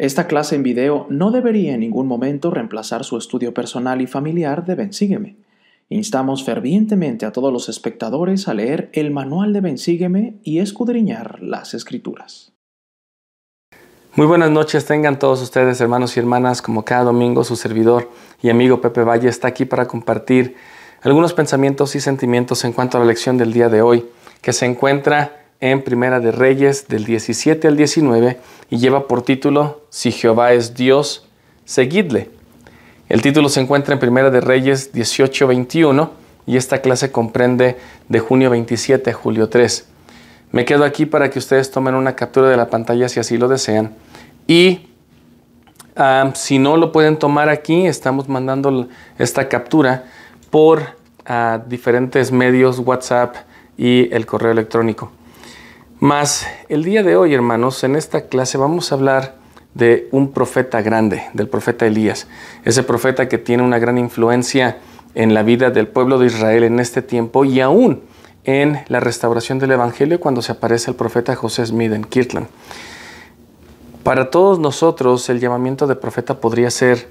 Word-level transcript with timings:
Esta 0.00 0.28
clase 0.28 0.54
en 0.54 0.62
video 0.62 1.08
no 1.10 1.32
debería 1.32 1.74
en 1.74 1.80
ningún 1.80 2.06
momento 2.06 2.52
reemplazar 2.52 3.02
su 3.02 3.18
estudio 3.18 3.52
personal 3.52 4.00
y 4.00 4.06
familiar 4.06 4.64
de 4.64 4.76
Bensígueme. 4.76 5.38
Instamos 5.88 6.44
fervientemente 6.44 7.26
a 7.26 7.32
todos 7.32 7.52
los 7.52 7.68
espectadores 7.68 8.46
a 8.46 8.54
leer 8.54 8.90
el 8.92 9.10
manual 9.10 9.52
de 9.52 9.60
Bensígueme 9.60 10.38
y 10.44 10.60
escudriñar 10.60 11.42
las 11.42 11.74
escrituras. 11.74 12.52
Muy 14.14 14.28
buenas 14.28 14.52
noches, 14.52 14.86
tengan 14.86 15.18
todos 15.18 15.42
ustedes, 15.42 15.80
hermanos 15.80 16.16
y 16.16 16.20
hermanas, 16.20 16.62
como 16.62 16.84
cada 16.84 17.02
domingo 17.02 17.42
su 17.42 17.56
servidor 17.56 18.08
y 18.40 18.50
amigo 18.50 18.80
Pepe 18.80 19.02
Valle 19.02 19.28
está 19.28 19.48
aquí 19.48 19.64
para 19.64 19.88
compartir 19.88 20.54
algunos 21.02 21.34
pensamientos 21.34 21.96
y 21.96 22.00
sentimientos 22.00 22.64
en 22.64 22.72
cuanto 22.72 22.98
a 22.98 23.00
la 23.00 23.06
lección 23.06 23.36
del 23.36 23.52
día 23.52 23.68
de 23.68 23.82
hoy, 23.82 24.06
que 24.42 24.52
se 24.52 24.64
encuentra 24.64 25.47
en 25.60 25.82
Primera 25.82 26.20
de 26.20 26.30
Reyes 26.30 26.88
del 26.88 27.04
17 27.04 27.66
al 27.68 27.76
19 27.76 28.38
y 28.70 28.78
lleva 28.78 29.08
por 29.08 29.22
título 29.22 29.82
Si 29.90 30.12
Jehová 30.12 30.52
es 30.52 30.74
Dios, 30.74 31.26
seguidle. 31.64 32.30
El 33.08 33.22
título 33.22 33.48
se 33.48 33.60
encuentra 33.60 33.94
en 33.94 34.00
Primera 34.00 34.30
de 34.30 34.40
Reyes 34.40 34.92
18-21 34.92 36.10
y 36.46 36.56
esta 36.56 36.80
clase 36.80 37.10
comprende 37.10 37.76
de 38.08 38.18
junio 38.20 38.50
27 38.50 39.10
a 39.10 39.14
julio 39.14 39.48
3. 39.48 39.88
Me 40.52 40.64
quedo 40.64 40.84
aquí 40.84 41.06
para 41.06 41.30
que 41.30 41.38
ustedes 41.38 41.70
tomen 41.70 41.94
una 41.94 42.14
captura 42.14 42.48
de 42.48 42.56
la 42.56 42.70
pantalla 42.70 43.08
si 43.08 43.20
así 43.20 43.36
lo 43.36 43.48
desean 43.48 43.94
y 44.46 44.88
si 46.34 46.58
no 46.60 46.76
lo 46.76 46.92
pueden 46.92 47.18
tomar 47.18 47.48
aquí, 47.48 47.86
estamos 47.86 48.28
mandando 48.28 48.88
esta 49.18 49.48
captura 49.48 50.04
por 50.48 50.96
ah, 51.26 51.60
diferentes 51.66 52.30
medios, 52.30 52.78
WhatsApp 52.78 53.34
y 53.76 54.12
el 54.14 54.24
correo 54.24 54.52
electrónico. 54.52 55.10
Más 56.00 56.46
el 56.68 56.84
día 56.84 57.02
de 57.02 57.16
hoy, 57.16 57.34
hermanos, 57.34 57.82
en 57.82 57.96
esta 57.96 58.28
clase 58.28 58.56
vamos 58.56 58.92
a 58.92 58.94
hablar 58.94 59.34
de 59.74 60.08
un 60.12 60.30
profeta 60.30 60.80
grande, 60.80 61.24
del 61.32 61.48
profeta 61.48 61.88
Elías, 61.88 62.28
ese 62.64 62.84
profeta 62.84 63.28
que 63.28 63.36
tiene 63.36 63.64
una 63.64 63.80
gran 63.80 63.98
influencia 63.98 64.78
en 65.16 65.34
la 65.34 65.42
vida 65.42 65.70
del 65.70 65.88
pueblo 65.88 66.20
de 66.20 66.26
Israel 66.26 66.62
en 66.62 66.78
este 66.78 67.02
tiempo 67.02 67.44
y 67.44 67.60
aún 67.60 68.02
en 68.44 68.78
la 68.86 69.00
restauración 69.00 69.58
del 69.58 69.72
Evangelio 69.72 70.20
cuando 70.20 70.40
se 70.40 70.52
aparece 70.52 70.92
el 70.92 70.96
profeta 70.96 71.34
José 71.34 71.66
Smith 71.66 71.92
en 71.92 72.04
Kirtland. 72.04 72.46
Para 74.04 74.30
todos 74.30 74.60
nosotros 74.60 75.28
el 75.30 75.40
llamamiento 75.40 75.88
de 75.88 75.96
profeta 75.96 76.38
podría 76.38 76.70
ser 76.70 77.08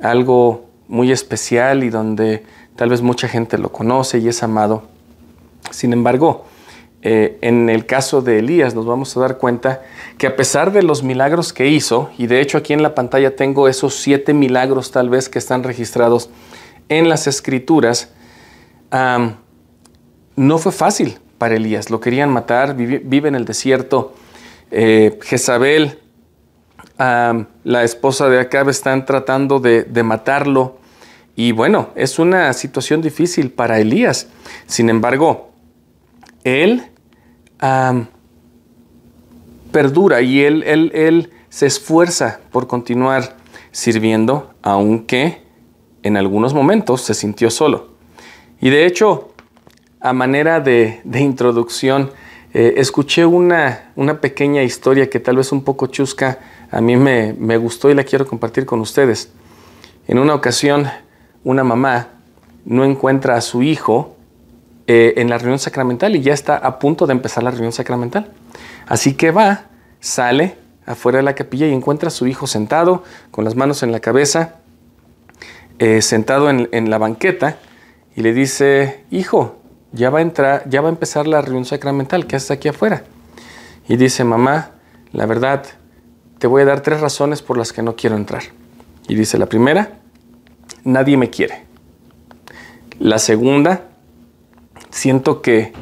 algo 0.00 0.66
muy 0.86 1.10
especial 1.10 1.82
y 1.82 1.90
donde 1.90 2.44
tal 2.76 2.90
vez 2.90 3.02
mucha 3.02 3.26
gente 3.26 3.58
lo 3.58 3.72
conoce 3.72 4.18
y 4.18 4.28
es 4.28 4.44
amado. 4.44 4.84
Sin 5.72 5.92
embargo, 5.92 6.44
eh, 7.02 7.38
en 7.42 7.68
el 7.68 7.86
caso 7.86 8.22
de 8.22 8.40
Elías 8.40 8.74
nos 8.74 8.84
vamos 8.84 9.16
a 9.16 9.20
dar 9.20 9.38
cuenta 9.38 9.82
que 10.18 10.26
a 10.26 10.34
pesar 10.34 10.72
de 10.72 10.82
los 10.82 11.04
milagros 11.04 11.52
que 11.52 11.68
hizo, 11.68 12.10
y 12.18 12.26
de 12.26 12.40
hecho 12.40 12.58
aquí 12.58 12.72
en 12.72 12.82
la 12.82 12.94
pantalla 12.94 13.36
tengo 13.36 13.68
esos 13.68 13.94
siete 13.94 14.34
milagros 14.34 14.90
tal 14.90 15.08
vez 15.08 15.28
que 15.28 15.38
están 15.38 15.62
registrados 15.62 16.30
en 16.88 17.08
las 17.08 17.26
escrituras, 17.26 18.12
no 18.90 20.58
fue 20.58 20.72
fácil 20.72 21.18
para 21.36 21.54
Elías. 21.54 21.90
Lo 21.90 22.00
querían 22.00 22.30
matar, 22.30 22.74
vive, 22.74 23.28
en 23.28 23.34
el 23.34 23.44
desierto. 23.44 24.14
Eh, 24.70 25.18
Jezabel, 25.22 25.98
la 26.98 27.84
esposa 27.84 28.28
de 28.28 28.40
Acab, 28.40 28.68
están 28.68 29.06
tratando 29.06 29.60
de, 29.60 29.84
de 29.84 30.02
matarlo. 30.02 30.78
Y 31.36 31.52
bueno, 31.52 31.90
es 31.94 32.18
una 32.18 32.52
situación 32.54 33.02
difícil 33.02 33.52
para 33.52 33.78
Elías. 33.78 34.26
Sin 34.66 34.90
embargo, 34.90 35.47
él 36.44 36.84
perdura 39.72 40.20
y 40.22 40.40
él, 40.40 40.62
él, 40.64 40.90
él 40.94 41.30
se 41.48 41.66
esfuerza 41.66 42.40
por 42.50 42.66
continuar 42.66 43.36
sirviendo, 43.70 44.52
aunque 44.62 45.42
en 46.02 46.16
algunos 46.16 46.54
momentos 46.54 47.02
se 47.02 47.14
sintió 47.14 47.50
solo. 47.50 47.88
Y 48.60 48.70
de 48.70 48.86
hecho, 48.86 49.32
a 50.00 50.12
manera 50.12 50.60
de, 50.60 51.00
introducción, 51.04 52.10
eh, 52.54 52.74
escuché 52.76 53.26
una, 53.26 53.92
una, 53.96 54.20
pequeña 54.20 54.62
historia 54.62 55.10
que 55.10 55.20
tal 55.20 55.36
vez 55.36 55.52
un 55.52 55.62
poco 55.62 55.86
chusca, 55.86 56.38
a 56.70 56.80
mí 56.80 56.96
me, 56.96 57.34
me 57.38 57.56
gustó 57.56 57.90
y 57.90 57.94
la 57.94 58.04
quiero 58.04 58.26
compartir 58.26 58.64
con 58.64 58.80
ustedes. 58.80 59.30
En 60.06 60.18
una 60.18 60.34
ocasión, 60.34 60.86
una 61.44 61.64
mamá 61.64 62.08
no 62.64 62.84
encuentra 62.84 63.36
a 63.36 63.40
su 63.40 63.62
hijo 63.62 64.16
eh, 64.90 65.20
en 65.20 65.28
la 65.28 65.36
reunión 65.36 65.58
sacramental 65.58 66.16
y 66.16 66.22
ya 66.22 66.32
está 66.32 66.56
a 66.56 66.78
punto 66.78 67.06
de 67.06 67.12
empezar 67.12 67.42
la 67.42 67.50
reunión 67.50 67.72
sacramental. 67.72 68.30
Así 68.86 69.12
que 69.12 69.30
va, 69.30 69.66
sale 70.00 70.56
afuera 70.86 71.18
de 71.18 71.24
la 71.24 71.34
capilla 71.34 71.66
y 71.66 71.74
encuentra 71.74 72.08
a 72.08 72.10
su 72.10 72.26
hijo 72.26 72.46
sentado, 72.46 73.04
con 73.30 73.44
las 73.44 73.54
manos 73.54 73.82
en 73.82 73.92
la 73.92 74.00
cabeza, 74.00 74.54
eh, 75.78 76.00
sentado 76.00 76.48
en, 76.48 76.88
la 76.88 76.96
banqueta, 76.96 77.58
y 78.16 78.22
le 78.22 78.32
dice, 78.32 79.04
hijo, 79.10 79.58
ya 79.92 80.08
va, 80.08 80.20
a 80.20 80.22
entrar, 80.22 80.66
ya 80.70 80.80
va 80.80 80.88
a 80.88 80.92
empezar 80.92 81.26
la 81.26 81.42
reunión 81.42 81.66
sacramental, 81.66 82.26
¿qué 82.26 82.36
haces 82.36 82.50
aquí 82.50 82.68
afuera? 82.68 83.04
Y 83.88 83.98
dice, 83.98 84.24
mamá, 84.24 84.70
la 85.12 85.26
verdad, 85.26 85.64
te 86.38 86.46
voy 86.46 86.62
a 86.62 86.64
dar 86.64 86.80
tres 86.80 87.02
razones 87.02 87.42
por 87.42 87.58
las 87.58 87.74
que 87.74 87.82
no 87.82 87.94
quiero 87.94 88.16
entrar. 88.16 88.44
Y 89.06 89.16
dice, 89.16 89.36
la 89.36 89.44
primera, 89.44 89.98
nadie 90.82 91.18
me 91.18 91.28
quiere. 91.28 91.66
La 92.98 93.18
segunda, 93.18 93.87
siento 94.90 95.42
que 95.42 95.72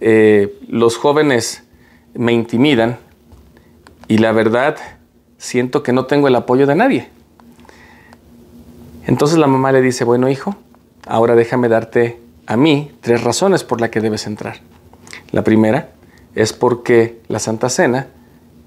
eh, 0.00 0.58
los 0.68 0.96
jóvenes 0.96 1.64
me 2.14 2.32
intimidan 2.32 2.98
y 4.08 4.18
la 4.18 4.32
verdad 4.32 4.76
siento 5.38 5.82
que 5.82 5.92
no 5.92 6.06
tengo 6.06 6.28
el 6.28 6.36
apoyo 6.36 6.66
de 6.66 6.74
nadie. 6.74 7.08
Entonces 9.06 9.38
la 9.38 9.46
mamá 9.46 9.72
le 9.72 9.82
dice, 9.82 10.04
bueno 10.04 10.28
hijo, 10.28 10.56
ahora 11.06 11.34
déjame 11.34 11.68
darte 11.68 12.18
a 12.46 12.56
mí 12.56 12.92
tres 13.00 13.22
razones 13.22 13.64
por 13.64 13.80
las 13.80 13.90
que 13.90 14.00
debes 14.00 14.26
entrar. 14.26 14.60
La 15.30 15.44
primera 15.44 15.90
es 16.34 16.52
porque 16.52 17.20
la 17.28 17.38
Santa 17.38 17.68
Cena 17.68 18.08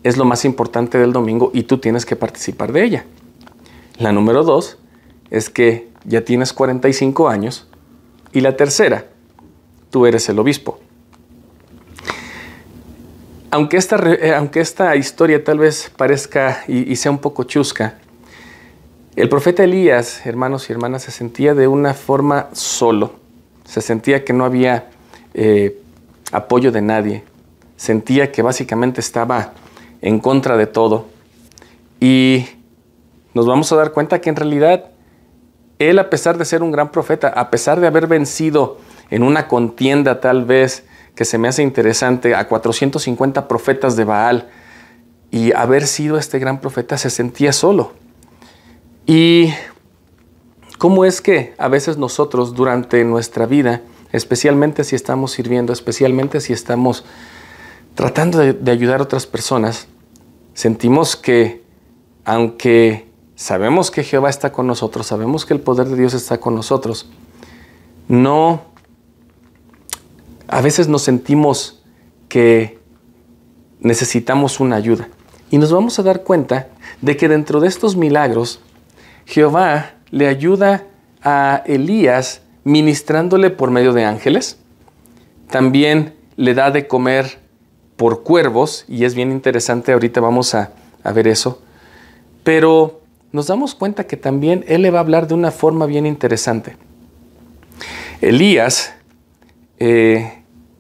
es 0.04 0.18
lo 0.18 0.26
más 0.26 0.46
importante 0.46 0.98
del 0.98 1.14
domingo 1.14 1.52
y 1.54 1.64
tú 1.64 1.80
tienes 1.80 2.06
que 2.06 2.16
participar 2.16 2.72
de 2.72 2.84
ella. 2.84 3.06
La 3.98 4.12
número 4.12 4.44
dos 4.44 4.78
es 5.32 5.50
que 5.50 5.90
ya 6.06 6.22
tienes 6.24 6.54
45 6.54 7.30
años. 7.30 7.68
Y 8.32 8.42
la 8.42 8.56
tercera 8.56 9.06
tú 9.98 10.06
eres 10.06 10.30
el 10.30 10.38
obispo. 10.38 10.78
Aunque 13.50 13.78
esta, 13.78 13.96
eh, 14.14 14.36
aunque 14.36 14.60
esta 14.60 14.96
historia 14.96 15.44
tal 15.44 15.58
vez 15.58 15.92
parezca 15.98 16.64
y, 16.68 16.96
sea 16.98 17.10
un 17.10 17.18
poco 17.18 17.46
chusca, 17.46 17.98
el 19.16 19.28
profeta 19.28 19.64
Elías, 19.64 20.24
hermanos 20.24 20.70
y 20.70 20.74
hermanas, 20.74 21.02
se 21.02 21.10
sentía 21.10 21.56
de 21.56 21.68
una 21.68 21.96
forma 21.96 22.50
solo, 22.54 23.14
se 23.66 23.82
sentía 23.82 24.24
que 24.24 24.34
no 24.34 24.46
había 24.46 24.92
eh, 25.34 25.82
apoyo 26.32 26.72
de 26.72 26.84
nadie, 26.84 27.24
sentía 27.76 28.32
que 28.32 28.44
básicamente 28.44 29.02
estaba 29.02 29.54
en 30.04 30.20
contra 30.20 30.58
de 30.58 30.68
todo. 30.68 31.08
Y 32.00 32.46
nos 33.34 33.48
vamos 33.48 33.72
a 33.72 33.78
dar 33.78 33.94
cuenta 33.94 34.22
que 34.22 34.30
en 34.30 34.36
realidad 34.36 34.92
él, 35.80 35.98
a 35.98 36.12
pesar 36.12 36.38
de 36.38 36.46
ser 36.46 36.62
un 36.62 36.72
gran 36.72 36.92
profeta, 36.92 37.30
a 37.30 37.50
pesar 37.50 37.80
de 37.80 37.88
haber 37.88 38.06
vencido 38.06 38.78
en 39.10 39.24
una 39.24 39.48
contienda 39.48 40.20
tal 40.20 40.46
vez 40.46 40.86
que 41.16 41.26
se 41.26 41.38
me 41.38 41.48
hace 41.48 41.64
interesante 41.64 42.36
a 42.36 42.48
450 42.48 43.48
profetas 43.48 43.96
de 43.96 44.04
Baal 44.04 44.50
y 45.32 45.52
haber 45.54 45.88
sido 45.88 46.18
este 46.18 46.40
gran 46.40 46.62
profeta 46.62 46.98
se 46.98 47.10
sentía 47.10 47.52
solo. 47.54 47.94
Y 49.06 49.54
cómo 50.78 51.06
es 51.06 51.22
que 51.22 51.56
a 51.58 51.68
veces 51.68 51.98
nosotros 51.98 52.54
durante 52.54 53.04
nuestra 53.04 53.46
vida, 53.46 53.82
especialmente 54.12 54.84
si 54.84 54.96
estamos 54.96 55.32
sirviendo, 55.32 55.74
especialmente 55.74 56.40
si 56.40 56.54
estamos 56.54 57.04
tratando 57.96 58.38
de, 58.38 58.54
de 58.54 58.72
ayudar 58.72 59.00
a 59.00 59.04
otras 59.04 59.26
personas, 59.26 59.88
sentimos 60.54 61.16
que 61.16 61.64
aunque 62.26 63.08
sabemos 63.36 63.90
que 63.90 64.04
Jehová 64.04 64.30
está 64.30 64.52
con 64.52 64.68
nosotros, 64.68 65.08
sabemos 65.08 65.46
que 65.46 65.54
el 65.54 65.62
poder 65.62 65.88
de 65.88 65.96
Dios 65.96 66.14
está 66.14 66.40
con 66.40 66.54
nosotros, 66.56 67.10
no 68.08 68.67
a 70.48 70.62
veces 70.62 70.88
nos 70.88 71.04
sentimos 71.04 71.82
que 72.30 72.80
necesitamos 73.80 74.60
una 74.60 74.76
ayuda. 74.76 75.10
Y 75.50 75.58
nos 75.58 75.72
vamos 75.72 75.98
a 76.00 76.04
dar 76.04 76.24
cuenta 76.24 76.68
de 77.02 77.16
que 77.16 77.30
dentro 77.30 77.60
de 77.60 77.68
estos 77.68 77.96
milagros, 77.96 78.60
Jehová 79.26 79.94
le 80.10 80.28
ayuda 80.28 80.86
a 81.22 81.64
Elías 81.66 82.42
ministrándole 82.64 83.50
por 83.50 83.72
medio 83.72 83.94
de 83.94 84.06
ángeles. 84.06 84.58
También 85.50 86.16
le 86.36 86.54
da 86.54 86.72
de 86.72 86.88
comer 86.88 87.40
por 87.96 88.24
cuervos, 88.24 88.86
y 88.88 89.06
es 89.06 89.16
bien 89.16 89.32
interesante, 89.32 89.92
ahorita 89.92 90.22
vamos 90.22 90.54
a, 90.54 90.72
ver 91.16 91.28
eso. 91.28 91.62
Pero 92.44 93.02
nos 93.32 93.48
damos 93.48 93.74
cuenta 93.74 94.06
que 94.06 94.18
también 94.18 94.66
él 94.68 94.82
le 94.82 94.92
va 94.92 95.00
a 95.00 95.02
hablar 95.02 95.28
de 95.28 95.34
una 95.34 95.52
forma 95.52 95.86
bien 95.86 96.06
interesante. 96.06 96.76
Elías 98.20 98.94
eh, 99.80 100.37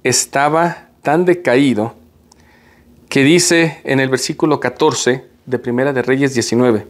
estaba 0.08 0.90
tan 1.02 1.26
decaído 1.26 1.94
que 3.10 3.24
dice 3.24 3.82
en 3.84 4.00
el 4.00 4.10
versículo 4.10 4.60
14 4.60 5.26
de 5.46 5.60
Primera 5.60 5.94
de 5.94 6.02
Reyes 6.02 6.34
19. 6.34 6.88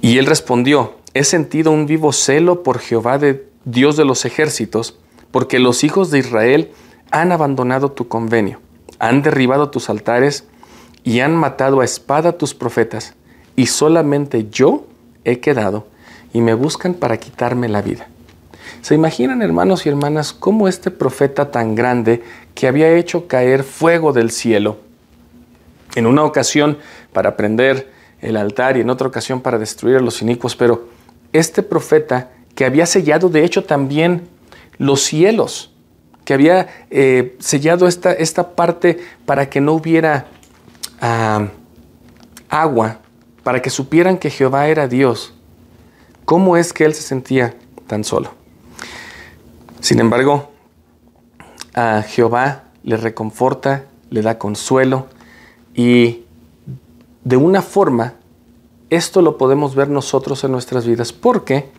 Y 0.00 0.18
él 0.18 0.26
respondió, 0.26 0.96
he 1.14 1.24
sentido 1.24 1.70
un 1.70 1.86
vivo 1.86 2.12
celo 2.12 2.62
por 2.62 2.78
Jehová 2.78 3.18
de 3.18 3.46
Dios 3.64 3.96
de 3.96 4.04
los 4.04 4.24
ejércitos, 4.24 4.98
porque 5.30 5.58
los 5.58 5.84
hijos 5.84 6.10
de 6.10 6.18
Israel 6.18 6.70
han 7.10 7.30
abandonado 7.30 7.92
tu 7.92 8.08
convenio, 8.08 8.60
han 8.98 9.22
derribado 9.22 9.70
tus 9.70 9.90
altares 9.90 10.44
y 11.04 11.20
han 11.20 11.36
matado 11.36 11.80
a 11.80 11.84
espada 11.84 12.38
tus 12.38 12.54
profetas, 12.54 13.14
y 13.54 13.66
solamente 13.66 14.48
yo 14.50 14.86
he 15.24 15.40
quedado, 15.40 15.86
y 16.32 16.40
me 16.40 16.54
buscan 16.54 16.94
para 16.94 17.18
quitarme 17.18 17.68
la 17.68 17.82
vida. 17.82 18.08
¿Se 18.80 18.94
imaginan, 18.94 19.42
hermanos 19.42 19.86
y 19.86 19.88
hermanas, 19.88 20.32
cómo 20.32 20.68
este 20.68 20.90
profeta 20.90 21.50
tan 21.50 21.74
grande 21.74 22.22
que 22.54 22.66
había 22.66 22.92
hecho 22.96 23.28
caer 23.28 23.62
fuego 23.62 24.12
del 24.12 24.30
cielo, 24.30 24.78
en 25.94 26.06
una 26.06 26.24
ocasión 26.24 26.78
para 27.12 27.36
prender 27.36 27.92
el 28.20 28.36
altar 28.36 28.76
y 28.76 28.80
en 28.80 28.90
otra 28.90 29.08
ocasión 29.08 29.40
para 29.40 29.58
destruir 29.58 29.96
a 29.96 30.00
los 30.00 30.22
inicuos, 30.22 30.56
pero 30.56 30.88
este 31.32 31.62
profeta 31.62 32.30
que 32.54 32.64
había 32.64 32.86
sellado 32.86 33.28
de 33.28 33.44
hecho 33.44 33.64
también 33.64 34.28
los 34.78 35.02
cielos, 35.02 35.72
que 36.24 36.34
había 36.34 36.68
eh, 36.90 37.36
sellado 37.40 37.86
esta, 37.88 38.12
esta, 38.12 38.54
parte 38.54 39.00
para 39.26 39.50
que 39.50 39.60
no 39.60 39.72
hubiera 39.72 40.26
ah, 41.00 41.48
agua, 42.48 42.98
para 43.42 43.60
que 43.60 43.70
supieran 43.70 44.18
que 44.18 44.30
Jehová 44.30 44.68
era 44.68 44.86
Dios. 44.86 45.34
¿Cómo 46.24 46.56
es 46.56 46.72
que 46.72 46.84
él 46.84 46.94
se 46.94 47.02
sentía 47.02 47.54
tan 47.88 48.04
solo? 48.04 48.41
Sin 49.82 49.98
embargo, 49.98 50.48
a 51.74 52.02
Jehová 52.02 52.66
le 52.84 52.96
reconforta, 52.96 53.86
le 54.10 54.22
da 54.22 54.38
consuelo 54.38 55.08
y 55.74 56.22
de 57.24 57.36
una 57.36 57.62
forma 57.62 58.14
esto 58.90 59.22
lo 59.22 59.36
podemos 59.36 59.74
ver 59.74 59.88
nosotros 59.88 60.44
en 60.44 60.52
nuestras 60.52 60.86
vidas 60.86 61.12
porque 61.12 61.70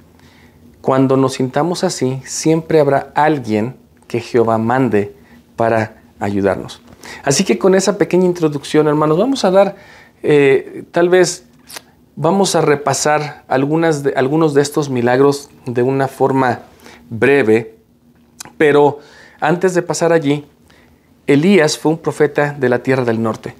cuando 0.81 1.15
nos 1.15 1.35
sintamos 1.35 1.85
así, 1.85 2.21
siempre 2.25 2.81
habrá 2.81 3.13
alguien 3.15 3.77
que 4.09 4.19
Jehová 4.19 4.57
mande 4.57 5.15
para 5.55 6.01
ayudarnos. 6.19 6.81
Así 7.23 7.45
que 7.45 7.57
con 7.57 7.73
esa 7.73 7.97
pequeña 7.97 8.25
introducción, 8.25 8.89
hermanos, 8.89 9.17
vamos 9.17 9.45
a 9.45 9.51
dar, 9.51 9.77
eh, 10.23 10.83
tal 10.91 11.07
vez 11.07 11.45
vamos 12.17 12.53
a 12.55 12.61
repasar 12.61 13.45
algunos 13.47 14.03
de 14.03 14.61
estos 14.61 14.89
milagros 14.89 15.49
de 15.65 15.83
una 15.83 16.09
forma 16.09 16.63
breve, 17.09 17.73
pero 18.57 18.99
antes 19.39 19.73
de 19.73 19.81
pasar 19.81 20.13
allí, 20.13 20.45
Elías 21.27 21.77
fue 21.77 21.91
un 21.91 21.97
profeta 21.97 22.55
de 22.57 22.69
la 22.69 22.83
tierra 22.83 23.05
del 23.05 23.21
norte. 23.21 23.55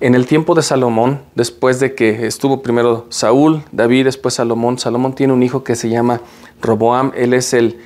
En 0.00 0.14
el 0.14 0.26
tiempo 0.26 0.54
de 0.54 0.62
Salomón, 0.62 1.22
después 1.34 1.80
de 1.80 1.94
que 1.94 2.26
estuvo 2.26 2.62
primero 2.62 3.06
Saúl, 3.08 3.62
David, 3.70 4.04
después 4.04 4.34
Salomón, 4.34 4.78
Salomón 4.78 5.14
tiene 5.14 5.32
un 5.32 5.42
hijo 5.42 5.62
que 5.62 5.76
se 5.76 5.88
llama 5.88 6.20
Roboam, 6.60 7.12
él 7.14 7.32
es 7.32 7.54
el, 7.54 7.78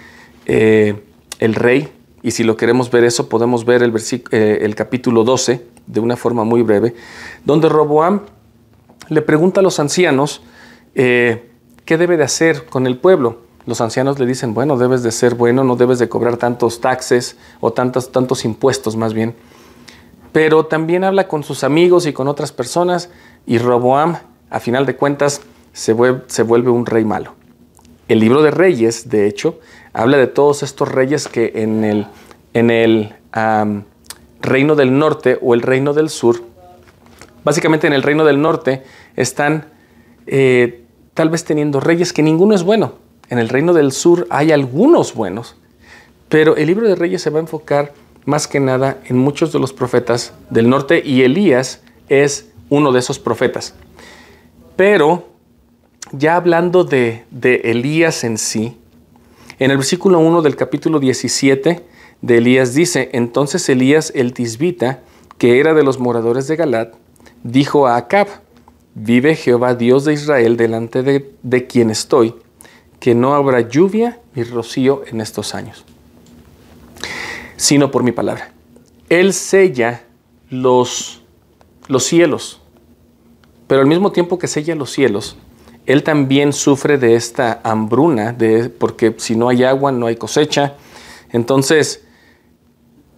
eh, 0.47 1.03
el 1.39 1.55
rey, 1.55 1.91
y 2.23 2.33
si 2.33 2.45
lo 2.45 2.57
queremos 2.57 2.91
ver 2.91 3.05
eso, 3.05 3.29
podemos 3.29 3.65
ver 3.65 3.83
el, 3.83 3.95
eh, 4.31 4.59
el 4.63 4.75
capítulo 4.75 5.25
12 5.25 5.65
de 5.87 6.01
una 6.01 6.17
forma 6.17 6.45
muy 6.45 6.63
breve, 6.63 6.95
donde 7.45 7.69
Roboam 7.69 8.23
le 9.09 9.23
pregunta 9.23 9.61
a 9.61 9.63
los 9.63 9.79
ancianos 9.79 10.43
eh, 10.95 11.51
qué 11.85 11.97
debe 11.97 12.17
de 12.17 12.25
hacer 12.25 12.67
con 12.67 12.87
el 12.87 12.99
pueblo. 12.99 13.43
Los 13.69 13.83
ancianos 13.83 14.19
le 14.19 14.25
dicen, 14.25 14.55
bueno, 14.55 14.79
debes 14.79 15.03
de 15.03 15.13
ser 15.13 15.35
bueno, 15.35 15.63
no 15.63 15.77
debes 15.77 15.99
de 15.99 16.09
cobrar 16.09 16.39
tantos 16.39 16.81
taxes 16.81 17.37
o 17.61 17.71
tantos, 17.71 18.47
impuestos 18.47 18.97
más 18.97 19.13
bien 19.13 19.37
pero 20.33 20.67
también 20.67 21.05
habla 21.05 21.27
con 21.27 21.43
sus 21.43 21.65
amigos 21.65 22.07
y 22.07 22.13
con 22.13 22.29
otras 22.29 22.53
personas 22.53 23.11
y 23.47 23.59
Roboam, 23.59 24.19
a 24.51 24.61
final 24.61 24.87
de 24.87 24.95
cuentas, 24.95 25.41
se 25.73 25.93
vuelve, 25.93 26.71
un 26.71 26.87
rey 26.87 27.05
malo. 27.05 27.35
El 28.09 28.21
libro 28.21 28.43
de 28.43 28.51
Reyes, 28.51 29.09
de 29.09 29.27
hecho, 29.27 29.59
habla 29.93 30.17
de 30.17 30.27
todos 30.27 30.63
estos 30.63 30.89
reyes 30.91 31.29
que 31.29 31.53
en 31.57 31.83
el, 31.83 32.07
en 32.55 32.71
el 32.71 33.15
reino 34.41 34.77
del 34.77 34.99
norte 34.99 35.39
o 35.43 35.55
el 35.55 35.63
reino 35.63 35.93
del 35.93 36.09
sur, 36.09 36.43
básicamente 37.43 37.87
en 37.87 37.93
el 37.93 38.03
reino 38.03 38.25
del 38.25 38.41
norte, 38.41 38.85
están 39.17 39.67
eh, 40.27 40.85
tal 41.15 41.31
vez 41.31 41.45
teniendo 41.45 41.81
reyes 41.81 42.13
que 42.13 42.23
ninguno 42.23 42.55
es 42.55 42.63
bueno. 42.63 43.08
En 43.31 43.39
el 43.39 43.49
reino 43.49 43.75
del 43.75 43.93
sur 43.93 44.27
hay 44.31 44.53
algunos 44.53 45.15
buenos, 45.15 45.57
pero 46.29 46.57
el 46.57 46.67
libro 46.67 46.89
de 46.89 46.95
Reyes 46.95 47.23
se 47.23 47.31
va 47.31 47.39
a 47.39 47.43
enfocar 47.43 47.93
más 48.25 48.47
que 48.47 48.61
nada 48.61 49.01
en 49.07 49.17
muchos 49.17 49.53
de 49.53 49.59
los 49.59 49.73
profetas 49.73 50.35
del 50.51 50.69
norte 50.69 51.03
y 51.05 51.23
Elías 51.23 51.81
es 52.09 52.51
uno 52.69 52.93
de 52.93 52.99
esos 52.99 53.19
profetas. 53.19 53.75
Pero 54.77 55.29
ya 56.13 56.37
hablando 56.37 56.85
de, 56.85 57.25
Elías 57.43 58.25
en 58.25 58.39
sí, 58.39 58.77
en 59.59 59.71
el 59.71 59.77
versículo 59.77 60.19
1 60.21 60.43
del 60.43 60.57
capítulo 60.57 61.01
17 61.01 61.85
de 62.21 62.39
Elías 62.39 62.75
dice, 62.75 63.11
entonces 63.13 63.69
Elías 63.69 64.13
el 64.15 64.33
tisbita, 64.33 65.01
que 65.37 65.61
era 65.61 65.75
de 65.75 65.83
los 65.83 65.99
moradores 65.99 66.49
de 66.49 66.57
Galat, 66.57 66.95
dijo 67.43 67.87
a 67.87 67.97
Acab, 67.97 68.29
vive 68.95 69.37
Jehová 69.37 69.75
Dios 69.75 70.05
de 70.05 70.15
Israel 70.15 70.57
delante 70.57 71.03
de, 71.03 71.33
de 71.43 71.67
quien 71.67 71.91
estoy, 71.91 72.35
que 73.01 73.15
no 73.15 73.35
habrá 73.35 73.61
lluvia 73.61 74.21
ni 74.35 74.43
rocío 74.45 75.03
en 75.07 75.21
estos 75.21 75.55
años 75.55 75.85
sino 77.59 77.91
por 77.91 78.03
mi 78.03 78.13
palabra. 78.13 78.53
Él 79.11 79.35
sella 79.35 80.05
los, 80.49 81.23
los 81.89 82.05
cielos, 82.05 82.63
pero 83.67 83.83
al 83.83 83.87
mismo 83.87 84.13
tiempo 84.13 84.39
que 84.39 84.47
sella 84.47 84.75
los 84.75 84.93
cielos, 84.93 85.37
Él 85.85 86.03
también 86.03 86.53
sufre 86.55 86.97
de 86.97 87.17
esta 87.17 87.61
hambruna, 87.65 88.33
de, 88.33 88.71
porque 88.71 89.15
si 89.19 89.37
no 89.37 89.49
hay 89.49 89.65
agua 89.65 89.93
no 89.93 90.07
hay 90.07 90.17
cosecha. 90.17 90.75
Entonces, 91.31 92.05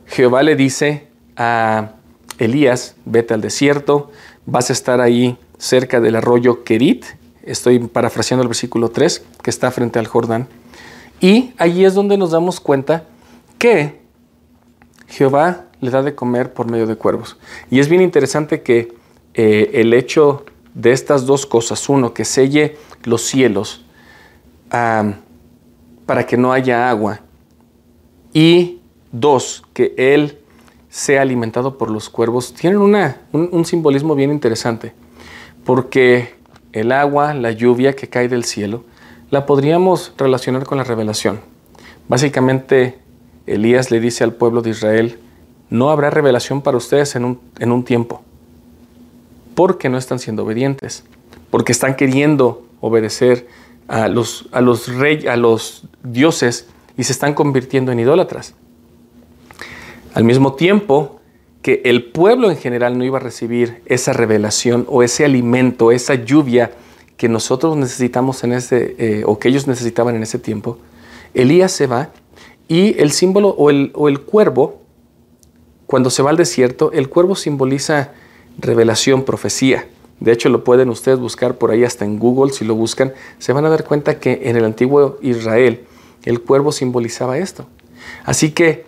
Jehová 0.06 0.42
le 0.42 0.56
dice 0.56 1.08
a 1.36 1.92
Elías, 2.38 2.96
vete 3.04 3.34
al 3.34 3.42
desierto, 3.42 4.10
vas 4.46 4.70
a 4.70 4.72
estar 4.72 5.00
ahí 5.00 5.38
cerca 5.58 6.00
del 6.00 6.16
arroyo 6.16 6.64
Kerit, 6.64 7.04
estoy 7.42 7.78
parafraseando 7.78 8.42
el 8.42 8.48
versículo 8.48 8.90
3, 8.90 9.24
que 9.42 9.50
está 9.50 9.70
frente 9.70 9.98
al 9.98 10.06
Jordán, 10.06 10.48
y 11.20 11.52
allí 11.58 11.84
es 11.84 11.94
donde 11.94 12.16
nos 12.16 12.30
damos 12.30 12.60
cuenta 12.60 13.04
que 13.58 14.00
Jehová 15.06 15.66
le 15.80 15.90
da 15.90 16.02
de 16.02 16.14
comer 16.14 16.52
por 16.52 16.70
medio 16.70 16.86
de 16.86 16.96
cuervos. 16.96 17.36
Y 17.70 17.78
es 17.80 17.88
bien 17.88 18.02
interesante 18.02 18.62
que 18.62 18.94
eh, 19.34 19.70
el 19.74 19.92
hecho 19.92 20.44
de 20.74 20.92
estas 20.92 21.26
dos 21.26 21.46
cosas, 21.46 21.88
uno, 21.88 22.14
que 22.14 22.24
selle 22.24 22.76
los 23.04 23.22
cielos 23.22 23.84
para 24.70 26.26
que 26.26 26.36
no 26.36 26.52
haya 26.52 26.88
agua, 26.88 27.20
y 28.32 28.80
dos, 29.10 29.64
que 29.72 29.94
Él 29.96 30.38
sea 30.88 31.22
alimentado 31.22 31.76
por 31.76 31.90
los 31.90 32.08
cuervos, 32.08 32.54
tienen 32.54 32.78
una, 32.78 33.20
un 33.32 33.64
simbolismo 33.64 34.14
bien 34.14 34.30
interesante, 34.30 34.92
porque 35.64 36.39
el 36.72 36.92
agua, 36.92 37.34
la 37.34 37.52
lluvia 37.52 37.94
que 37.94 38.08
cae 38.08 38.28
del 38.28 38.44
cielo, 38.44 38.84
la 39.30 39.46
podríamos 39.46 40.12
relacionar 40.16 40.64
con 40.64 40.78
la 40.78 40.84
revelación. 40.84 41.40
Básicamente 42.08 42.98
Elías 43.46 43.90
le 43.90 44.00
dice 44.00 44.24
al 44.24 44.34
pueblo 44.34 44.62
de 44.62 44.70
Israel, 44.70 45.18
no 45.68 45.90
habrá 45.90 46.10
revelación 46.10 46.62
para 46.62 46.76
ustedes 46.76 47.14
en 47.14 47.24
un, 47.24 47.40
en 47.58 47.70
un 47.70 47.84
tiempo, 47.84 48.22
porque 49.54 49.88
no 49.88 49.98
están 49.98 50.18
siendo 50.18 50.44
obedientes, 50.44 51.04
porque 51.50 51.72
están 51.72 51.94
queriendo 51.94 52.64
obedecer 52.80 53.46
a 53.86 54.08
los, 54.08 54.48
a 54.52 54.60
los, 54.60 54.88
a 54.88 55.36
los 55.36 55.84
dioses 56.02 56.68
y 56.96 57.04
se 57.04 57.12
están 57.12 57.34
convirtiendo 57.34 57.92
en 57.92 58.00
idólatras. 58.00 58.54
Al 60.14 60.24
mismo 60.24 60.54
tiempo 60.54 61.19
que 61.62 61.82
el 61.84 62.04
pueblo 62.04 62.50
en 62.50 62.56
general 62.56 62.96
no 62.96 63.04
iba 63.04 63.18
a 63.18 63.20
recibir 63.20 63.82
esa 63.86 64.12
revelación 64.12 64.86
o 64.88 65.02
ese 65.02 65.24
alimento, 65.24 65.92
esa 65.92 66.14
lluvia 66.14 66.72
que 67.16 67.28
nosotros 67.28 67.76
necesitamos 67.76 68.42
en 68.44 68.54
ese, 68.54 68.94
eh, 68.98 69.22
o 69.26 69.38
que 69.38 69.48
ellos 69.48 69.66
necesitaban 69.66 70.16
en 70.16 70.22
ese 70.22 70.38
tiempo, 70.38 70.78
Elías 71.34 71.70
se 71.72 71.86
va 71.86 72.10
y 72.66 72.98
el 73.00 73.10
símbolo 73.12 73.50
o 73.50 73.68
el, 73.68 73.92
o 73.94 74.08
el 74.08 74.20
cuervo, 74.20 74.80
cuando 75.86 76.08
se 76.08 76.22
va 76.22 76.30
al 76.30 76.36
desierto, 76.36 76.92
el 76.92 77.08
cuervo 77.08 77.36
simboliza 77.36 78.12
revelación, 78.58 79.24
profecía. 79.24 79.86
De 80.20 80.32
hecho, 80.32 80.48
lo 80.48 80.64
pueden 80.64 80.88
ustedes 80.88 81.18
buscar 81.18 81.56
por 81.56 81.70
ahí 81.70 81.82
hasta 81.84 82.04
en 82.04 82.18
Google, 82.18 82.52
si 82.52 82.64
lo 82.64 82.74
buscan, 82.74 83.12
se 83.38 83.52
van 83.52 83.64
a 83.64 83.70
dar 83.70 83.84
cuenta 83.84 84.18
que 84.18 84.42
en 84.44 84.56
el 84.56 84.64
antiguo 84.64 85.18
Israel 85.20 85.84
el 86.24 86.40
cuervo 86.42 86.72
simbolizaba 86.72 87.38
esto. 87.38 87.66
Así 88.24 88.52
que 88.52 88.86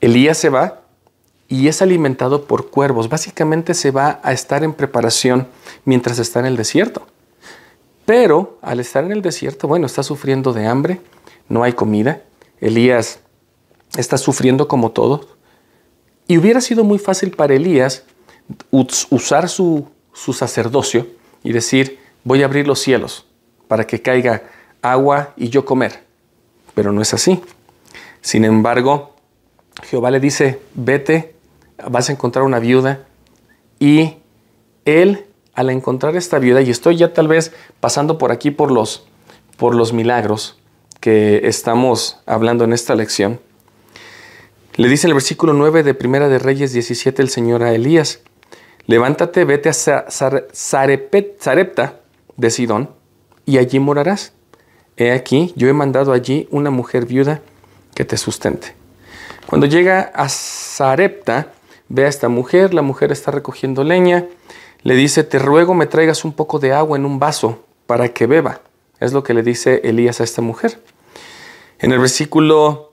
Elías 0.00 0.38
se 0.38 0.48
va 0.48 0.81
y 1.52 1.68
es 1.68 1.82
alimentado 1.82 2.46
por 2.46 2.70
cuervos. 2.70 3.10
Básicamente 3.10 3.74
se 3.74 3.90
va 3.90 4.20
a 4.22 4.32
estar 4.32 4.64
en 4.64 4.72
preparación 4.72 5.48
mientras 5.84 6.18
está 6.18 6.40
en 6.40 6.46
el 6.46 6.56
desierto. 6.56 7.06
Pero 8.06 8.56
al 8.62 8.80
estar 8.80 9.04
en 9.04 9.12
el 9.12 9.20
desierto, 9.20 9.68
bueno, 9.68 9.84
está 9.84 10.02
sufriendo 10.02 10.54
de 10.54 10.66
hambre, 10.66 11.02
no 11.50 11.62
hay 11.62 11.74
comida, 11.74 12.22
Elías 12.58 13.20
está 13.98 14.16
sufriendo 14.16 14.66
como 14.66 14.92
todos. 14.92 15.28
Y 16.26 16.38
hubiera 16.38 16.62
sido 16.62 16.84
muy 16.84 16.98
fácil 16.98 17.32
para 17.32 17.52
Elías 17.52 18.04
usar 18.70 19.50
su, 19.50 19.86
sacerdocio 20.14 21.06
y 21.44 21.52
decir, 21.52 21.98
voy 22.24 22.40
a 22.40 22.46
abrir 22.46 22.66
los 22.66 22.78
cielos 22.78 23.26
para 23.68 23.86
que 23.86 24.00
caiga 24.00 24.44
agua 24.80 25.34
y 25.36 25.50
yo 25.50 25.66
comer. 25.66 26.02
Pero 26.74 26.92
no 26.92 27.02
es 27.02 27.12
así. 27.12 27.42
Sin 28.22 28.46
embargo, 28.46 29.16
Jehová 29.82 30.10
le 30.10 30.18
dice, 30.18 30.58
vete, 30.74 31.41
vas 31.90 32.08
a 32.08 32.12
encontrar 32.12 32.44
una 32.44 32.58
viuda 32.58 33.06
y 33.78 34.16
él 34.84 35.26
al 35.54 35.70
encontrar 35.70 36.16
esta 36.16 36.38
viuda, 36.38 36.62
y 36.62 36.70
estoy 36.70 36.96
ya 36.96 37.12
tal 37.12 37.28
vez 37.28 37.52
pasando 37.80 38.16
por 38.16 38.32
aquí 38.32 38.50
por 38.50 38.70
los, 38.70 39.04
por 39.56 39.74
los 39.74 39.92
milagros 39.92 40.58
que 41.00 41.46
estamos 41.46 42.20
hablando 42.26 42.64
en 42.64 42.72
esta 42.72 42.94
lección, 42.94 43.40
le 44.76 44.88
dice 44.88 45.06
en 45.06 45.10
el 45.10 45.14
versículo 45.14 45.52
9 45.52 45.82
de 45.82 45.92
Primera 45.92 46.28
de 46.28 46.38
Reyes 46.38 46.72
17 46.72 47.20
el 47.20 47.28
Señor 47.28 47.62
a 47.62 47.74
Elías, 47.74 48.20
levántate, 48.86 49.44
vete 49.44 49.68
a 49.68 49.72
Sarepta 50.52 52.00
de 52.36 52.50
Sidón 52.50 52.90
y 53.44 53.58
allí 53.58 53.78
morarás. 53.78 54.32
He 54.96 55.12
aquí, 55.12 55.52
yo 55.56 55.68
he 55.68 55.72
mandado 55.72 56.12
allí 56.12 56.48
una 56.50 56.70
mujer 56.70 57.04
viuda 57.06 57.42
que 57.94 58.04
te 58.04 58.16
sustente. 58.16 58.74
Cuando 59.46 59.66
llega 59.66 60.12
a 60.14 60.28
Sarepta, 60.28 61.52
ve 61.88 62.04
a 62.06 62.08
esta 62.08 62.28
mujer, 62.28 62.74
la 62.74 62.82
mujer 62.82 63.12
está 63.12 63.30
recogiendo 63.30 63.84
leña, 63.84 64.26
le 64.82 64.94
dice, 64.94 65.24
te 65.24 65.38
ruego 65.38 65.74
me 65.74 65.86
traigas 65.86 66.24
un 66.24 66.32
poco 66.32 66.58
de 66.58 66.72
agua 66.72 66.96
en 66.96 67.04
un 67.04 67.18
vaso 67.18 67.64
para 67.86 68.08
que 68.08 68.26
beba. 68.26 68.60
Es 69.00 69.12
lo 69.12 69.22
que 69.22 69.34
le 69.34 69.42
dice 69.42 69.80
Elías 69.84 70.20
a 70.20 70.24
esta 70.24 70.42
mujer. 70.42 70.80
En 71.78 71.92
el 71.92 71.98
versículo 71.98 72.92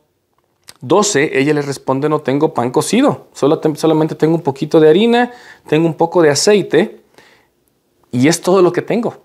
12, 0.81 1.39
ella 1.39 1.53
le 1.53 1.61
responde, 1.61 2.09
no 2.09 2.21
tengo 2.21 2.53
pan 2.53 2.71
cocido, 2.71 3.27
solamente 3.33 4.15
tengo 4.15 4.35
un 4.35 4.41
poquito 4.41 4.79
de 4.79 4.89
harina, 4.89 5.31
tengo 5.67 5.85
un 5.85 5.95
poco 5.95 6.21
de 6.21 6.29
aceite 6.29 7.01
y 8.11 8.27
es 8.27 8.41
todo 8.41 8.61
lo 8.61 8.71
que 8.71 8.81
tengo 8.81 9.23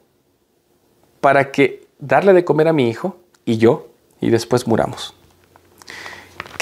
para 1.21 1.51
que 1.53 1.87
darle 1.99 2.33
de 2.33 2.45
comer 2.45 2.69
a 2.69 2.73
mi 2.73 2.89
hijo 2.89 3.17
y 3.45 3.57
yo 3.57 3.89
y 4.21 4.31
después 4.31 4.67
muramos. 4.67 5.15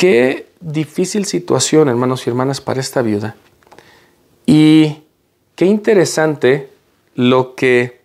Qué 0.02 0.48
difícil 0.60 1.26
situación, 1.26 1.88
hermanos 1.88 2.26
y 2.26 2.30
hermanas, 2.30 2.60
para 2.60 2.80
esta 2.80 3.02
viuda. 3.02 3.36
Y 4.46 5.04
qué 5.54 5.64
interesante 5.64 6.70
lo 7.14 7.54
que 7.54 8.00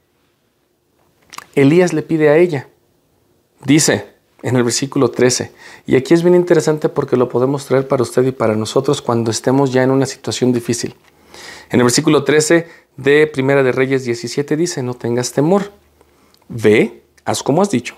Elías 1.55 1.93
le 1.93 2.03
pide 2.03 2.29
a 2.29 2.37
ella. 2.37 2.69
Dice, 3.65 4.13
en 4.43 4.57
el 4.57 4.63
versículo 4.63 5.09
13. 5.09 5.51
Y 5.87 5.95
aquí 5.95 6.13
es 6.13 6.21
bien 6.21 6.35
interesante 6.35 6.87
porque 6.87 7.17
lo 7.17 7.29
podemos 7.29 7.65
traer 7.65 7.87
para 7.87 8.03
usted 8.03 8.27
y 8.27 8.31
para 8.31 8.55
nosotros 8.55 9.01
cuando 9.01 9.31
estemos 9.31 9.73
ya 9.73 9.81
en 9.81 9.89
una 9.89 10.05
situación 10.05 10.53
difícil. 10.53 10.93
En 11.71 11.79
el 11.79 11.83
versículo 11.83 12.23
13 12.23 12.67
de 12.97 13.25
Primera 13.25 13.63
de 13.63 13.71
Reyes 13.71 14.05
17 14.05 14.55
dice, 14.55 14.83
no 14.83 14.93
tengas 14.93 15.31
temor, 15.31 15.71
ve, 16.47 17.01
haz 17.25 17.41
como 17.41 17.63
has 17.63 17.71
dicho, 17.71 17.95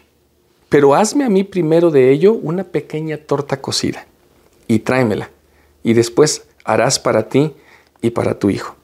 pero 0.69 0.95
hazme 0.95 1.25
a 1.25 1.29
mí 1.29 1.43
primero 1.43 1.91
de 1.91 2.11
ello 2.11 2.33
una 2.33 2.63
pequeña 2.63 3.17
torta 3.17 3.61
cocida 3.61 4.05
y 4.67 4.79
tráemela, 4.79 5.29
y 5.83 5.93
después 5.93 6.43
harás 6.63 6.99
para 6.99 7.27
ti 7.29 7.53
y 8.01 8.11
para 8.11 8.37
tu 8.37 8.49
hijo. 8.49 8.75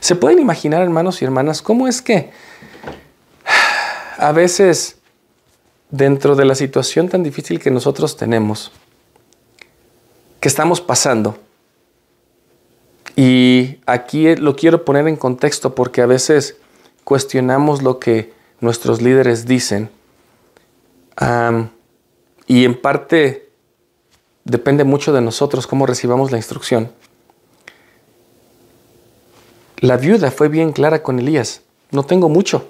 ¿Se 0.00 0.16
pueden 0.16 0.38
imaginar, 0.38 0.82
hermanos 0.82 1.20
y 1.20 1.24
hermanas, 1.24 1.60
cómo 1.62 1.86
es 1.86 2.00
que 2.00 2.30
a 4.16 4.32
veces 4.32 4.98
dentro 5.90 6.36
de 6.36 6.44
la 6.44 6.54
situación 6.54 7.08
tan 7.08 7.22
difícil 7.22 7.60
que 7.60 7.70
nosotros 7.70 8.16
tenemos, 8.16 8.72
que 10.40 10.48
estamos 10.48 10.80
pasando. 10.80 11.38
Y 13.16 13.78
aquí 13.86 14.36
lo 14.36 14.54
quiero 14.54 14.84
poner 14.84 15.08
en 15.08 15.16
contexto 15.16 15.74
porque 15.74 16.02
a 16.02 16.06
veces 16.06 16.56
cuestionamos 17.04 17.82
lo 17.82 17.98
que 17.98 18.32
nuestros 18.60 19.02
líderes 19.02 19.46
dicen. 19.46 19.90
Y 22.46 22.64
en 22.64 22.80
parte 22.80 23.50
depende 24.44 24.84
mucho 24.84 25.12
de 25.12 25.20
nosotros 25.20 25.66
cómo 25.66 25.86
recibamos 25.86 26.30
la 26.30 26.36
instrucción. 26.36 26.90
La 29.80 29.96
viuda 29.96 30.30
fue 30.30 30.48
bien 30.48 30.72
clara 30.72 31.02
con 31.02 31.18
Elías. 31.18 31.62
No 31.90 32.02
tengo 32.02 32.28
mucho. 32.28 32.68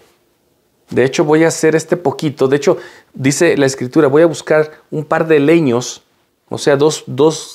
De 0.91 1.05
hecho, 1.05 1.25
voy 1.25 1.45
a 1.45 1.49
hacer 1.49 1.75
este 1.75 1.97
poquito. 1.97 2.49
De 2.49 2.57
hecho, 2.57 2.79
dice 3.15 3.57
la 3.57 3.67
escritura, 3.67 4.09
voy 4.09 4.23
a 4.23 4.27
buscar 4.27 4.73
un 4.91 5.05
par 5.05 5.27
de 5.27 5.39
leños, 5.41 6.03
o 6.49 6.59
sea, 6.59 6.77
dos, 6.77 7.05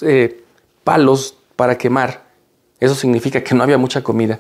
eh, 0.02 0.44
palos 0.84 1.38
para 1.56 1.78
quemar. 1.78 2.26
Eso 2.80 2.96
significa 2.96 3.44
que 3.44 3.56
no 3.56 3.64
había 3.64 3.78
mucha 3.78 4.04
comida. 4.04 4.40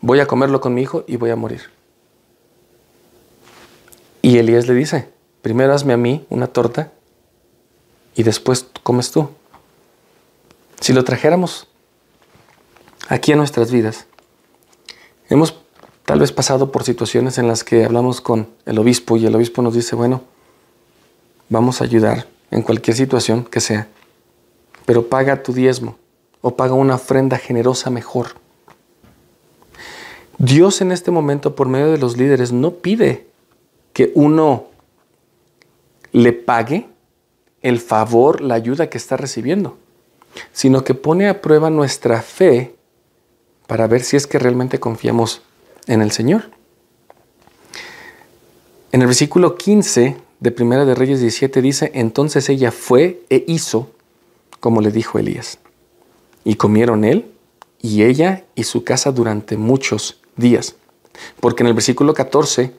Voy 0.00 0.20
a 0.20 0.26
comerlo 0.26 0.60
con 0.60 0.74
mi 0.74 0.82
hijo 0.82 1.04
y 1.06 1.16
voy 1.16 1.30
a 1.30 1.36
morir. 1.36 1.62
Y 4.22 4.38
Elías 4.38 4.66
le 4.66 4.74
dice, 4.74 5.08
primero 5.42 5.72
hazme 5.74 5.92
a 5.92 5.96
mí 5.96 6.26
una 6.30 6.46
torta 6.46 6.92
y 8.14 8.22
después 8.22 8.66
comes 8.82 9.10
tú. 9.10 9.28
Si 10.80 10.92
lo 10.92 11.04
trajéramos 11.04 11.68
aquí 13.08 13.32
a 13.32 13.36
nuestras 13.36 13.70
vidas, 13.70 14.06
hemos 15.28 15.54
tal 16.04 16.20
vez 16.20 16.32
pasado 16.32 16.72
por 16.72 16.84
situaciones 16.84 17.38
en 17.38 17.46
las 17.46 17.64
que 17.64 17.84
hablamos 17.84 18.20
con 18.20 18.48
el 18.66 18.78
obispo 18.78 19.16
y 19.16 19.26
el 19.26 19.34
obispo 19.34 19.62
nos 19.62 19.74
dice, 19.74 19.94
bueno, 19.96 20.22
vamos 21.48 21.80
a 21.80 21.84
ayudar 21.84 22.26
en 22.50 22.62
cualquier 22.62 22.96
situación 22.96 23.44
que 23.44 23.60
sea, 23.60 23.88
pero 24.86 25.08
paga 25.08 25.42
tu 25.42 25.52
diezmo 25.52 25.96
o 26.40 26.56
paga 26.56 26.74
una 26.74 26.94
ofrenda 26.94 27.38
generosa 27.38 27.90
mejor. 27.90 28.28
Dios 30.38 30.80
en 30.80 30.90
este 30.90 31.10
momento, 31.10 31.54
por 31.54 31.68
medio 31.68 31.92
de 31.92 31.98
los 31.98 32.16
líderes, 32.16 32.50
no 32.50 32.70
pide 32.72 33.26
que 33.92 34.10
uno 34.14 34.69
le 36.12 36.32
pague 36.32 36.88
el 37.62 37.78
favor, 37.78 38.40
la 38.40 38.54
ayuda 38.54 38.88
que 38.88 38.98
está 38.98 39.16
recibiendo, 39.16 39.76
sino 40.52 40.84
que 40.84 40.94
pone 40.94 41.28
a 41.28 41.40
prueba 41.40 41.70
nuestra 41.70 42.22
fe 42.22 42.74
para 43.66 43.86
ver 43.86 44.02
si 44.02 44.16
es 44.16 44.26
que 44.26 44.38
realmente 44.38 44.80
confiamos 44.80 45.42
en 45.86 46.02
el 46.02 46.10
Señor. 46.10 46.50
En 48.92 49.02
el 49.02 49.06
versículo 49.06 49.56
15 49.56 50.16
de 50.40 50.50
Primera 50.50 50.84
de 50.84 50.94
Reyes 50.94 51.20
17 51.20 51.62
dice, 51.62 51.90
entonces 51.94 52.48
ella 52.48 52.72
fue 52.72 53.22
e 53.30 53.44
hizo 53.46 53.90
como 54.60 54.80
le 54.80 54.92
dijo 54.92 55.18
Elías. 55.18 55.58
Y 56.44 56.54
comieron 56.54 57.04
él 57.04 57.30
y 57.80 58.02
ella 58.02 58.44
y 58.54 58.64
su 58.64 58.84
casa 58.84 59.10
durante 59.10 59.56
muchos 59.56 60.20
días. 60.36 60.76
Porque 61.40 61.62
en 61.62 61.68
el 61.68 61.74
versículo 61.74 62.14
14, 62.14 62.72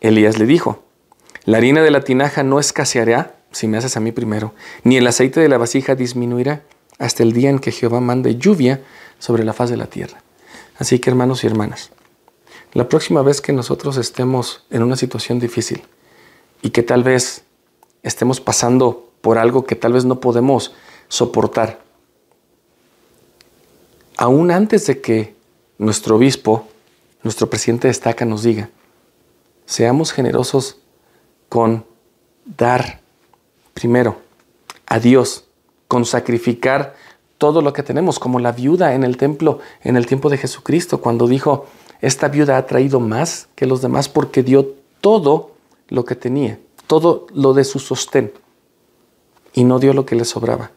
Elías 0.00 0.38
le 0.38 0.46
dijo, 0.46 0.84
la 1.48 1.56
harina 1.56 1.80
de 1.80 1.90
la 1.90 2.02
tinaja 2.02 2.42
no 2.42 2.60
escaseará 2.60 3.34
si 3.52 3.68
me 3.68 3.78
haces 3.78 3.96
a 3.96 4.00
mí 4.00 4.12
primero, 4.12 4.52
ni 4.84 4.98
el 4.98 5.06
aceite 5.06 5.40
de 5.40 5.48
la 5.48 5.56
vasija 5.56 5.94
disminuirá 5.94 6.62
hasta 6.98 7.22
el 7.22 7.32
día 7.32 7.48
en 7.48 7.58
que 7.58 7.72
Jehová 7.72 8.02
mande 8.02 8.36
lluvia 8.36 8.82
sobre 9.18 9.44
la 9.44 9.54
faz 9.54 9.70
de 9.70 9.78
la 9.78 9.86
tierra. 9.86 10.22
Así 10.76 10.98
que 10.98 11.08
hermanos 11.08 11.42
y 11.42 11.46
hermanas, 11.46 11.88
la 12.74 12.90
próxima 12.90 13.22
vez 13.22 13.40
que 13.40 13.54
nosotros 13.54 13.96
estemos 13.96 14.66
en 14.68 14.82
una 14.82 14.96
situación 14.96 15.40
difícil 15.40 15.84
y 16.60 16.68
que 16.68 16.82
tal 16.82 17.02
vez 17.02 17.44
estemos 18.02 18.42
pasando 18.42 19.10
por 19.22 19.38
algo 19.38 19.64
que 19.64 19.74
tal 19.74 19.94
vez 19.94 20.04
no 20.04 20.20
podemos 20.20 20.74
soportar, 21.08 21.80
aún 24.18 24.50
antes 24.50 24.86
de 24.86 25.00
que 25.00 25.34
nuestro 25.78 26.16
obispo, 26.16 26.68
nuestro 27.22 27.48
presidente 27.48 27.88
de 27.88 27.92
estaca 27.92 28.26
nos 28.26 28.42
diga, 28.42 28.68
seamos 29.64 30.12
generosos 30.12 30.76
con 31.48 31.84
dar 32.44 33.00
primero 33.74 34.16
a 34.86 34.98
Dios, 34.98 35.44
con 35.86 36.04
sacrificar 36.04 36.94
todo 37.38 37.62
lo 37.62 37.72
que 37.72 37.82
tenemos, 37.82 38.18
como 38.18 38.40
la 38.40 38.52
viuda 38.52 38.94
en 38.94 39.04
el 39.04 39.16
templo 39.16 39.60
en 39.82 39.96
el 39.96 40.06
tiempo 40.06 40.28
de 40.28 40.38
Jesucristo, 40.38 41.00
cuando 41.00 41.28
dijo, 41.28 41.66
esta 42.00 42.28
viuda 42.28 42.56
ha 42.56 42.66
traído 42.66 43.00
más 43.00 43.48
que 43.54 43.66
los 43.66 43.80
demás 43.80 44.08
porque 44.08 44.42
dio 44.42 44.74
todo 45.00 45.52
lo 45.88 46.04
que 46.04 46.16
tenía, 46.16 46.58
todo 46.86 47.26
lo 47.32 47.54
de 47.54 47.64
su 47.64 47.78
sostén, 47.78 48.32
y 49.54 49.64
no 49.64 49.78
dio 49.78 49.94
lo 49.94 50.04
que 50.04 50.16
le 50.16 50.24
sobraba. 50.24 50.72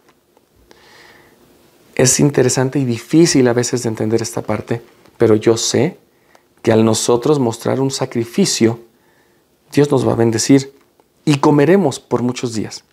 Es 1.95 2.19
interesante 2.19 2.79
y 2.79 2.85
difícil 2.85 3.47
a 3.47 3.53
veces 3.53 3.83
de 3.83 3.89
entender 3.89 4.21
esta 4.21 4.41
parte, 4.41 4.81
pero 5.17 5.35
yo 5.35 5.57
sé 5.57 5.97
que 6.61 6.71
al 6.71 6.85
nosotros 6.85 7.39
mostrar 7.39 7.79
un 7.79 7.91
sacrificio, 7.91 8.79
Dios 9.71 9.91
nos 9.91 10.07
va 10.07 10.13
a 10.13 10.15
bendecir 10.15 10.73
y 11.25 11.37
comeremos 11.37 11.99
por 11.99 12.23
muchos 12.23 12.53
días. 12.53 12.83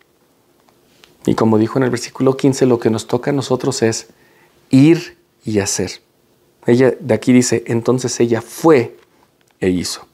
Y 1.27 1.35
como 1.35 1.59
dijo 1.59 1.79
en 1.79 1.85
el 1.85 1.91
versículo 1.91 2.37
15, 2.37 2.67
lo 2.67 2.79
que 2.79 2.91
nos 2.91 3.07
toca 3.07 3.31
a 3.31 3.35
nosotros 3.35 3.83
es 3.83 4.09
ir 4.71 5.19
y 5.45 5.59
hacer. 5.59 6.01
Ella 6.67 6.95
de 6.99 7.15
aquí 7.15 7.33
dice, 7.33 7.65
entonces 7.67 8.19
ella 8.21 8.43
fue 8.43 8.97
e 9.61 9.69
hizo. 9.69 10.07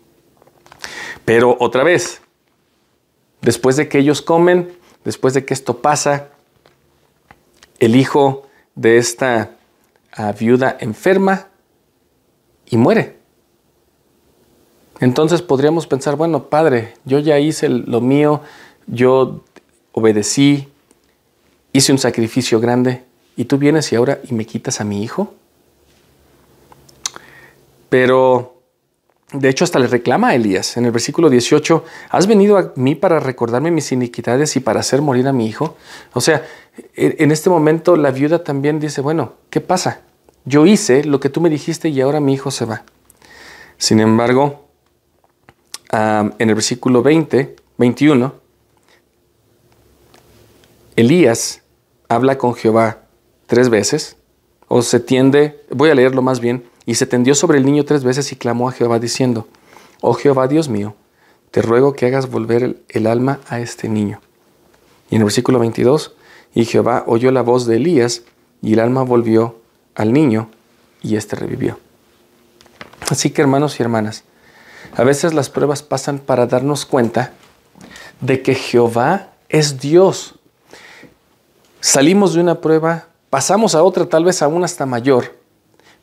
Pero 1.25 1.57
otra 1.61 1.85
vez, 1.85 2.21
después 3.43 3.77
de 3.77 3.89
que 3.89 3.99
ellos 3.99 4.23
comen, 4.23 4.77
después 5.05 5.35
de 5.35 5.45
que 5.45 5.55
esto 5.55 5.83
pasa, 5.83 6.31
el 7.79 7.97
hijo 7.97 8.47
de 8.75 8.99
esta 8.99 9.57
a 10.13 10.33
viuda 10.33 10.77
enferma 10.81 11.49
y 12.67 12.77
muere. 12.77 13.19
Entonces 15.01 15.43
podríamos 15.43 15.87
pensar, 15.87 16.17
bueno, 16.17 16.45
padre, 16.45 16.95
yo 17.05 17.19
ya 17.19 17.39
hice 17.39 17.69
lo 17.69 18.01
mío, 18.01 18.41
yo 18.87 19.43
obedecí, 19.93 20.69
hice 21.73 21.93
un 21.93 21.99
sacrificio 21.99 22.61
grande, 22.61 23.05
y 23.37 23.47
tú 23.47 23.59
vienes 23.59 23.93
y 23.93 23.97
ahora 23.97 24.21
y 24.29 24.35
me 24.35 24.47
quitas 24.47 24.81
a 24.81 24.85
mi 24.85 25.03
hijo. 25.03 25.35
Pero 27.89 28.55
de 29.33 29.49
hecho 29.49 29.65
hasta 29.65 29.79
le 29.79 29.89
reclama 29.89 30.29
a 30.29 30.35
Elías 30.35 30.77
en 30.77 30.85
el 30.85 30.93
versículo 30.93 31.29
18, 31.29 31.85
¿has 32.11 32.27
venido 32.27 32.57
a 32.57 32.73
mí 32.77 32.95
para 32.95 33.19
recordarme 33.19 33.71
mis 33.71 33.91
iniquidades 33.93 34.55
y 34.57 34.61
para 34.61 34.81
hacer 34.81 35.03
morir 35.03 35.27
a 35.27 35.33
mi 35.33 35.47
hijo? 35.47 35.77
O 36.13 36.21
sea, 36.21 36.47
en 36.95 37.31
este 37.31 37.51
momento 37.51 37.97
la 37.97 38.11
viuda 38.11 38.45
también 38.45 38.79
dice, 38.79 39.01
bueno, 39.01 39.35
¿qué 39.51 39.61
pasa? 39.61 40.03
Yo 40.45 40.67
hice 40.67 41.05
lo 41.05 41.21
que 41.21 41.31
tú 41.31 41.41
me 41.41 41.51
dijiste 41.51 41.89
y 41.89 42.01
ahora 42.01 42.21
mi 42.21 42.35
hijo 42.35 42.51
se 42.51 42.65
va. 42.65 42.83
Sin 43.79 43.99
embargo, 44.01 44.64
en 45.95 46.49
el 46.49 46.55
versículo 46.55 47.03
20, 47.03 47.57
21, 47.79 48.35
Elías 50.97 51.63
habla 52.09 52.37
con 52.39 52.55
Jehová 52.55 53.03
tres 53.47 53.69
veces, 53.69 54.17
o 54.69 54.83
se 54.83 54.99
tiende, 54.99 55.63
voy 55.71 55.91
a 55.91 55.95
leerlo 55.95 56.23
más 56.23 56.41
bien, 56.41 56.65
y 56.87 56.97
se 56.97 57.07
tendió 57.07 57.35
sobre 57.35 57.59
el 57.59 57.65
niño 57.65 57.85
tres 57.85 58.03
veces 58.03 58.33
y 58.33 58.37
clamó 58.37 58.69
a 58.69 58.73
Jehová 58.73 58.99
diciendo, 58.99 59.47
Oh 60.01 60.15
Jehová 60.15 60.49
Dios 60.49 60.69
mío, 60.69 60.95
te 61.51 61.63
ruego 61.63 61.93
que 61.93 62.07
hagas 62.07 62.29
volver 62.29 62.83
el, 62.89 63.07
alma 63.07 63.41
a 63.49 63.61
este 63.61 63.89
niño. 63.89 64.21
Y 65.11 65.15
en 65.15 65.21
el 65.21 65.27
versículo 65.27 65.59
22, 65.61 66.15
y 66.55 66.65
Jehová 66.65 67.05
oyó 67.07 67.31
la 67.31 67.43
voz 67.43 67.67
de 67.67 67.77
Elías, 67.77 68.23
y 68.63 68.73
el 68.73 68.81
alma 68.81 69.03
volvió 69.03 69.61
al 69.95 70.13
niño, 70.13 70.49
y 71.03 71.17
éste 71.17 71.37
revivió. 71.37 71.79
Así 73.09 73.31
que 73.31 73.43
hermanos 73.43 73.79
y 73.79 73.83
hermanas, 73.83 74.25
a 74.97 75.05
veces 75.05 75.35
las 75.35 75.51
pruebas 75.51 75.83
pasan 75.83 76.19
para 76.19 76.47
darnos 76.47 76.87
cuenta 76.87 77.33
de 78.21 78.43
que 78.43 78.55
Jehová 78.55 79.31
es 79.49 79.81
Dios. 79.81 80.37
Salimos 81.81 82.35
de 82.35 82.41
una 82.41 82.61
prueba, 82.61 83.09
pasamos 83.31 83.75
a 83.75 83.83
otra, 83.83 84.09
tal 84.09 84.25
vez 84.25 84.41
aún 84.43 84.65
hasta 84.65 84.87
mayor, 84.87 85.37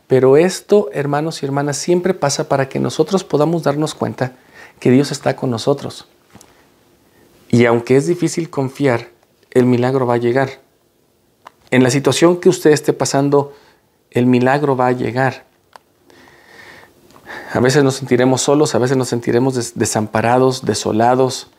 pero 0.07 0.35
esto, 0.35 0.89
hermanos 0.91 1.41
y 1.41 1.45
hermanas, 1.45 1.77
siempre 1.77 2.13
pasa 2.13 2.49
para 2.49 2.67
que 2.67 2.79
nosotros 2.79 3.23
podamos 3.23 3.63
darnos 3.63 3.95
cuenta 3.95 4.33
que 4.79 4.91
Dios 4.91 5.11
está 5.11 5.35
con 5.35 5.49
nosotros. 5.49 6.07
Y 7.49 7.65
aunque 7.65 7.95
es 7.95 8.07
difícil 8.07 8.49
confiar, 8.49 9.09
el 9.51 9.65
milagro 9.65 10.05
va 10.05 10.15
a 10.15 10.17
llegar. 10.17 10.61
En 11.69 11.83
la 11.83 11.89
situación 11.89 12.41
que 12.41 12.49
usted 12.49 12.71
esté 12.71 12.91
pasando, 12.91 13.53
el 14.09 14.25
milagro 14.25 14.75
va 14.75 14.87
a 14.87 14.91
llegar. 14.91 15.45
A 17.53 17.59
veces 17.59 17.83
nos 17.83 17.95
sentiremos 17.95 18.41
solos, 18.41 18.75
a 18.75 18.79
veces 18.79 18.97
nos 18.97 19.09
sentiremos 19.09 19.73
desamparados, 19.75 20.65
desolados, 20.65 21.51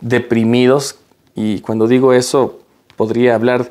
deprimidos. 0.00 0.96
Y 1.34 1.60
cuando 1.60 1.86
digo 1.86 2.12
eso, 2.12 2.60
podría 2.96 3.34
hablar 3.34 3.70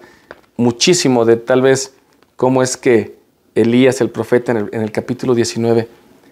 muchísimo 0.57 1.25
de 1.25 1.37
tal 1.37 1.61
vez 1.61 1.93
cómo 2.35 2.61
es 2.61 2.77
que 2.77 3.17
Elías, 3.55 4.01
el 4.01 4.09
profeta, 4.09 4.51
en 4.51 4.81
el, 4.81 4.91
capítulo 4.91 5.35
19, 5.35 5.87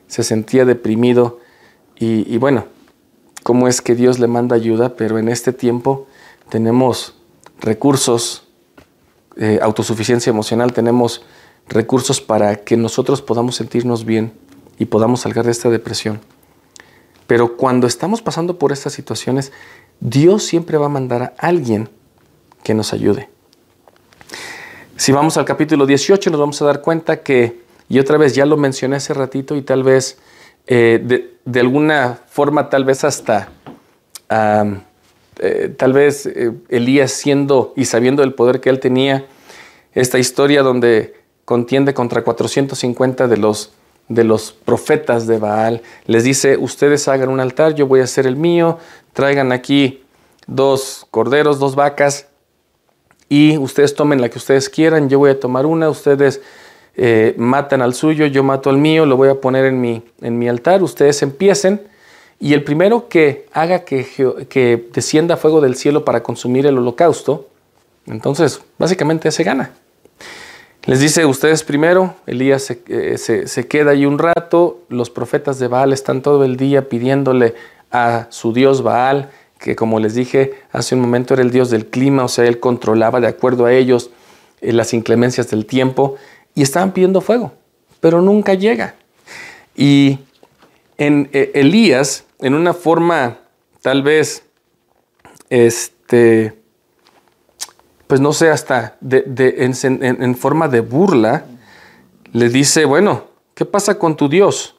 se 0.08 0.24
sentía 0.24 0.66
deprimido. 0.66 1.40
Y, 1.98 2.38
bueno, 2.38 2.66
cómo 3.44 3.68
es 3.68 3.80
que 3.80 3.94
Dios 3.94 4.18
le 4.18 4.26
manda 4.26 4.56
ayuda, 4.56 4.96
pero 4.96 5.20
en 5.20 5.30
este 5.30 5.54
tiempo 5.54 6.08
tenemos 6.50 7.16
recursos, 7.60 8.48
eh, 9.38 9.60
autosuficiencia 9.62 10.32
emocional, 10.32 10.74
tenemos 10.74 11.24
recursos 11.68 12.20
para 12.20 12.56
que 12.56 12.76
nosotros 12.76 13.22
podamos 13.22 13.56
sentirnos 13.56 14.04
bien 14.04 14.34
y 14.82 14.86
podamos 14.86 15.20
salir 15.20 15.44
de 15.44 15.52
esta 15.52 15.70
depresión. 15.70 16.20
Pero 17.28 17.56
cuando 17.56 17.86
estamos 17.86 18.24
pasando 18.24 18.58
por 18.58 18.72
estas 18.72 18.94
situaciones, 18.94 19.52
Dios 20.00 20.42
siempre 20.42 20.76
va 20.80 20.88
a 20.88 20.90
mandar 20.90 21.22
a 21.22 21.34
alguien 21.38 21.88
que 22.64 22.74
nos 22.74 22.92
ayude. 22.92 23.30
Si 24.96 25.12
vamos 25.12 25.38
al 25.38 25.46
capítulo 25.46 25.86
18 25.86 26.32
nos 26.32 26.40
vamos 26.40 26.60
a 26.64 26.66
dar 26.66 26.82
cuenta 26.82 27.22
que, 27.22 27.62
y 27.90 28.00
otra 28.00 28.18
vez 28.18 28.34
ya 28.34 28.48
lo 28.48 28.58
mencioné 28.58 28.96
hace 28.96 29.14
ratito 29.14 29.56
y 29.56 29.62
tal 29.62 29.84
vez 29.84 30.18
eh, 30.66 31.30
de, 31.46 31.60
alguna 31.60 32.18
forma, 32.28 32.68
tal 32.72 32.84
vez 32.84 33.04
hasta, 33.04 33.50
eh, 34.32 35.76
tal 35.78 35.94
vez 35.94 36.26
eh, 36.26 36.54
Elías 36.70 37.12
siendo 37.12 37.74
y 37.76 37.86
sabiendo 37.86 38.24
el 38.24 38.34
poder 38.34 38.60
que 38.60 38.72
él 38.72 38.80
tenía, 38.80 39.28
esta 39.94 40.18
historia 40.18 40.64
donde 40.64 41.14
contiende 41.46 41.94
contra 41.94 42.24
450 42.24 43.28
de 43.28 43.38
los 43.38 43.74
de 44.14 44.24
los 44.24 44.52
profetas 44.52 45.28
de 45.28 45.40
Baal. 45.40 45.82
Les 46.06 46.24
dice, 46.24 46.58
ustedes 46.58 47.08
hagan 47.08 47.30
un 47.30 47.40
altar, 47.40 47.76
yo 47.76 47.88
voy 47.88 48.02
a 48.02 48.04
hacer 48.04 48.28
el 48.28 48.36
mío, 48.36 48.78
traigan 49.14 49.52
aquí 49.52 50.04
dos 50.48 51.08
corderos, 51.12 51.60
dos 51.60 51.76
vacas, 51.76 52.28
y 53.30 53.58
ustedes 53.58 53.96
tomen 53.96 54.20
la 54.20 54.30
que 54.30 54.38
ustedes 54.38 54.68
quieran, 54.70 55.08
yo 55.08 55.20
voy 55.20 55.32
a 55.32 55.40
tomar 55.40 55.66
una, 55.66 55.90
ustedes 55.90 56.42
eh, 56.98 57.34
matan 57.38 57.82
al 57.82 57.94
suyo, 57.94 58.26
yo 58.26 58.44
mato 58.44 58.70
al 58.70 58.78
mío, 58.78 59.06
lo 59.06 59.16
voy 59.16 59.30
a 59.30 59.36
poner 59.36 59.66
en 59.66 59.80
mi, 59.80 60.04
en 60.22 60.38
mi 60.38 60.50
altar, 60.50 60.84
ustedes 60.84 61.22
empiecen, 61.22 61.82
y 62.40 62.54
el 62.54 62.64
primero 62.64 63.08
que 63.08 63.46
haga 63.54 63.86
que, 63.86 64.06
que 64.50 64.90
descienda 64.92 65.38
fuego 65.38 65.62
del 65.62 65.76
cielo 65.76 66.04
para 66.04 66.22
consumir 66.24 66.66
el 66.66 66.78
holocausto, 66.78 67.48
entonces 68.08 68.62
básicamente 68.78 69.32
se 69.32 69.44
gana. 69.44 69.72
Les 70.86 71.00
dice 71.00 71.26
ustedes 71.28 71.64
primero, 71.64 72.16
Elías 72.26 72.72
eh, 72.88 73.18
se, 73.18 73.68
queda 73.68 73.92
ahí 73.92 74.08
un 74.08 74.18
rato, 74.18 74.82
los 74.90 75.12
profetas 75.12 75.60
de 75.60 75.68
Baal 75.68 75.94
están 75.94 76.24
todo 76.24 76.44
el 76.44 76.58
día 76.58 76.90
pidiéndole 76.90 77.54
a 77.92 78.26
su 78.32 78.52
dios 78.52 78.82
Baal, 78.82 79.30
que 79.60 79.76
como 79.76 80.00
les 80.00 80.16
dije 80.16 80.56
hace 80.72 80.96
un 80.96 81.02
momento 81.02 81.36
era 81.36 81.44
el 81.44 81.52
dios 81.52 81.70
del 81.70 81.86
clima, 81.86 82.24
o 82.24 82.28
sea, 82.28 82.46
él 82.46 82.60
controlaba 82.60 83.20
de 83.20 83.28
acuerdo 83.28 83.66
a 83.66 83.74
ellos 83.74 84.10
eh, 84.60 84.74
las 84.74 84.96
inclemencias 84.96 85.52
del 85.52 85.68
tiempo, 85.68 86.16
y 86.56 86.64
estaban 86.64 86.94
pidiendo 86.94 87.22
fuego, 87.22 87.54
pero 88.00 88.20
nunca 88.24 88.56
llega. 88.56 88.96
Y 89.76 90.18
en 90.98 91.30
eh, 91.32 91.52
Elías, 91.54 92.26
en 92.40 92.56
una 92.56 92.74
forma 92.74 93.38
tal 93.84 94.02
vez, 94.02 94.44
este, 95.52 96.54
pues 98.12 98.20
no 98.20 98.34
sé, 98.34 98.50
hasta 98.50 98.98
en, 99.10 100.36
forma 100.36 100.68
de 100.68 100.82
burla, 100.82 101.46
le 102.34 102.50
dice, 102.50 102.84
bueno, 102.84 103.28
¿qué 103.56 103.64
pasa 103.64 103.98
con 103.98 104.18
tu 104.18 104.28
Dios? 104.28 104.76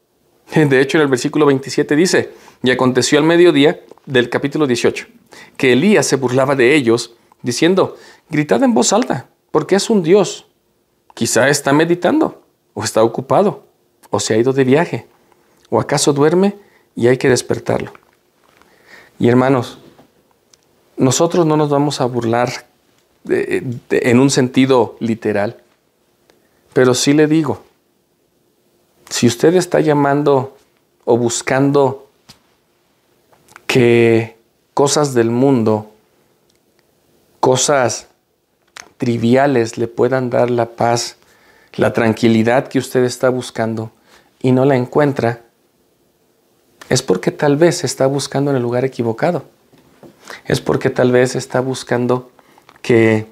De 0.56 0.80
hecho, 0.80 0.98
en 0.98 1.02
el 1.02 1.08
versículo 1.08 1.46
27 1.46 1.94
dice, 1.94 2.32
y 2.64 2.72
aconteció 2.72 3.20
al 3.20 3.24
mediodía 3.24 3.78
del 4.04 4.28
capítulo 4.28 4.66
18, 4.66 5.06
que 5.56 5.74
Elías 5.74 6.06
se 6.06 6.16
burlaba 6.16 6.56
de 6.56 6.74
ellos, 6.74 7.14
diciendo, 7.42 7.96
gritad 8.28 8.60
en 8.64 8.74
voz 8.74 8.92
alta, 8.92 9.28
porque 9.52 9.76
es 9.76 9.88
un 9.88 10.02
Dios. 10.02 10.48
Quizá 11.14 11.50
está 11.50 11.72
meditando, 11.72 12.42
o 12.74 12.82
está 12.82 13.04
ocupado, 13.04 13.68
o 14.10 14.18
se 14.18 14.34
ha 14.34 14.38
ido 14.38 14.52
de 14.52 14.64
viaje, 14.64 15.06
o 15.68 15.78
acaso 15.78 16.12
duerme 16.12 16.56
y 16.96 17.06
hay 17.06 17.16
que 17.16 17.28
despertarlo. 17.28 17.92
Y 19.20 19.28
hermanos, 19.28 19.78
nosotros 21.00 21.46
no 21.46 21.56
nos 21.56 21.70
vamos 21.70 22.02
a 22.02 22.04
burlar 22.04 22.66
en 23.24 24.20
un 24.20 24.30
sentido 24.30 24.96
literal, 25.00 25.56
pero 26.74 26.92
sí 26.92 27.14
le 27.14 27.26
digo, 27.26 27.62
si 29.08 29.26
usted 29.26 29.54
está 29.54 29.80
llamando 29.80 30.58
o 31.06 31.16
buscando 31.16 32.06
que 33.66 34.36
cosas 34.74 35.14
del 35.14 35.30
mundo, 35.30 35.90
cosas 37.40 38.08
triviales 38.98 39.78
le 39.78 39.88
puedan 39.88 40.28
dar 40.28 40.50
la 40.50 40.66
paz, 40.66 41.16
la 41.76 41.94
tranquilidad 41.94 42.68
que 42.68 42.78
usted 42.78 43.04
está 43.04 43.30
buscando 43.30 43.90
y 44.42 44.52
no 44.52 44.66
la 44.66 44.76
encuentra, 44.76 45.40
es 46.90 47.00
porque 47.00 47.30
tal 47.30 47.56
vez 47.56 47.84
está 47.84 48.06
buscando 48.06 48.50
en 48.50 48.58
el 48.58 48.62
lugar 48.62 48.84
equivocado 48.84 49.44
es 50.44 50.60
porque 50.60 50.90
tal 50.90 51.12
vez 51.12 51.36
está 51.36 51.60
buscando 51.60 52.30
que 52.82 53.26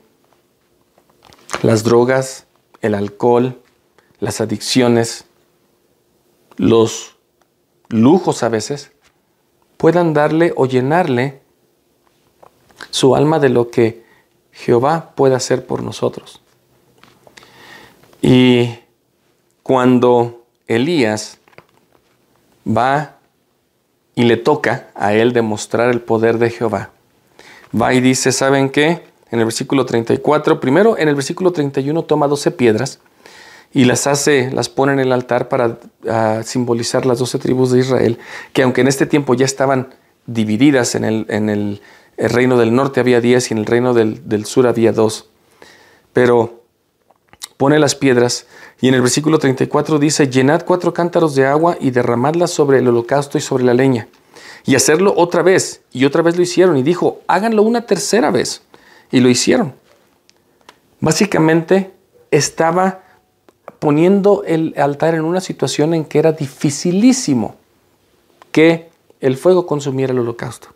las 1.63 1.85
drogas, 1.85 2.47
el 2.81 2.95
alcohol, 2.95 3.61
las 4.21 4.41
adicciones, 4.41 5.25
los 6.57 7.17
lujos 7.89 8.43
a 8.43 8.49
veces, 8.49 8.93
puedan 9.77 10.13
darle 10.13 10.53
o 10.57 10.67
llenarle 10.67 11.41
su 12.91 13.15
alma 13.17 13.39
de 13.39 13.49
lo 13.49 13.71
que 13.71 14.05
Jehová 14.53 15.13
puede 15.15 15.35
hacer 15.35 15.67
por 15.67 15.83
nosotros. 15.83 16.41
Y 18.21 18.75
cuando 19.63 20.45
Elías 20.67 21.39
va 22.67 23.18
y 24.19 24.25
le 24.25 24.37
toca 24.37 24.89
a 24.95 25.15
él 25.15 25.33
demostrar 25.33 25.91
el 25.91 26.01
poder 26.01 26.39
de 26.39 26.51
Jehová. 26.51 26.91
Va 27.71 27.95
y 27.95 28.01
dice, 28.01 28.33
¿saben 28.33 28.69
qué? 28.69 29.09
en 29.31 29.39
el 29.39 29.45
versículo 29.45 29.85
34. 29.85 30.61
Primero, 30.61 30.99
en 30.99 31.09
el 31.09 31.15
versículo 31.15 31.53
31 31.53 32.03
toma 32.05 32.29
12 32.29 32.51
piedras 32.53 33.01
y 33.73 33.85
las 33.85 34.07
hace, 34.07 34.51
las 34.53 34.69
pone 34.69 34.93
en 34.93 35.01
el 35.01 35.13
altar 35.13 35.49
para 35.49 35.79
ah, 36.09 36.41
simbolizar 36.45 37.05
las 37.05 37.19
12 37.19 37.39
tribus 37.39 37.71
de 37.71 37.81
Israel, 37.81 38.19
que 38.53 38.63
aunque 38.63 38.81
en 38.81 38.89
este 38.89 39.07
tiempo 39.07 39.35
ya 39.35 39.45
estaban 39.45 39.95
divididas, 40.27 40.95
en 40.95 41.05
el, 41.05 41.27
en 41.29 41.51
el, 41.51 41.83
reino 42.17 42.59
del 42.59 42.75
norte 42.75 42.99
había 42.99 43.21
10 43.21 43.51
y 43.51 43.55
en 43.55 43.59
el 43.59 43.67
reino 43.67 43.95
del, 43.95 44.45
sur 44.45 44.67
había 44.67 44.93
2. 44.93 45.31
Pero 46.13 46.65
pone 47.57 47.79
las 47.79 47.95
piedras 47.95 48.47
y 48.81 48.89
en 48.89 48.95
el 48.95 49.01
versículo 49.01 49.39
34 49.39 49.99
dice, 49.99 50.29
llenad 50.29 50.65
cuatro 50.65 50.95
cántaros 50.95 51.35
de 51.35 51.47
agua 51.47 51.77
y 51.81 51.91
derramadlas 51.91 52.51
sobre 52.51 52.79
el 52.79 52.89
holocausto 52.89 53.37
y 53.37 53.41
sobre 53.41 53.65
la 53.65 53.75
leña. 53.75 54.09
Y 54.65 54.77
hacerlo 54.77 55.15
otra 55.17 55.43
vez. 55.43 55.83
Y 55.93 56.05
otra 56.05 56.23
vez 56.23 56.37
lo 56.37 56.43
hicieron. 56.43 56.77
Y 56.77 56.83
dijo, 56.83 57.21
háganlo 57.27 57.63
una 57.63 57.87
tercera 57.87 58.31
vez. 58.31 58.63
Y 59.11 59.21
lo 59.21 59.29
hicieron. 59.29 59.75
Básicamente 61.01 61.93
estaba 62.31 63.03
poniendo 63.79 64.45
el 64.45 64.75
altar 64.77 65.15
en 65.15 65.25
una 65.25 65.41
situación 65.41 65.95
en 65.95 66.05
que 66.05 66.19
era 66.19 66.33
dificilísimo 66.33 67.57
que 68.53 68.91
el 69.21 69.37
fuego 69.37 69.67
consumiera 69.67 70.13
el 70.13 70.21
holocausto. 70.21 70.69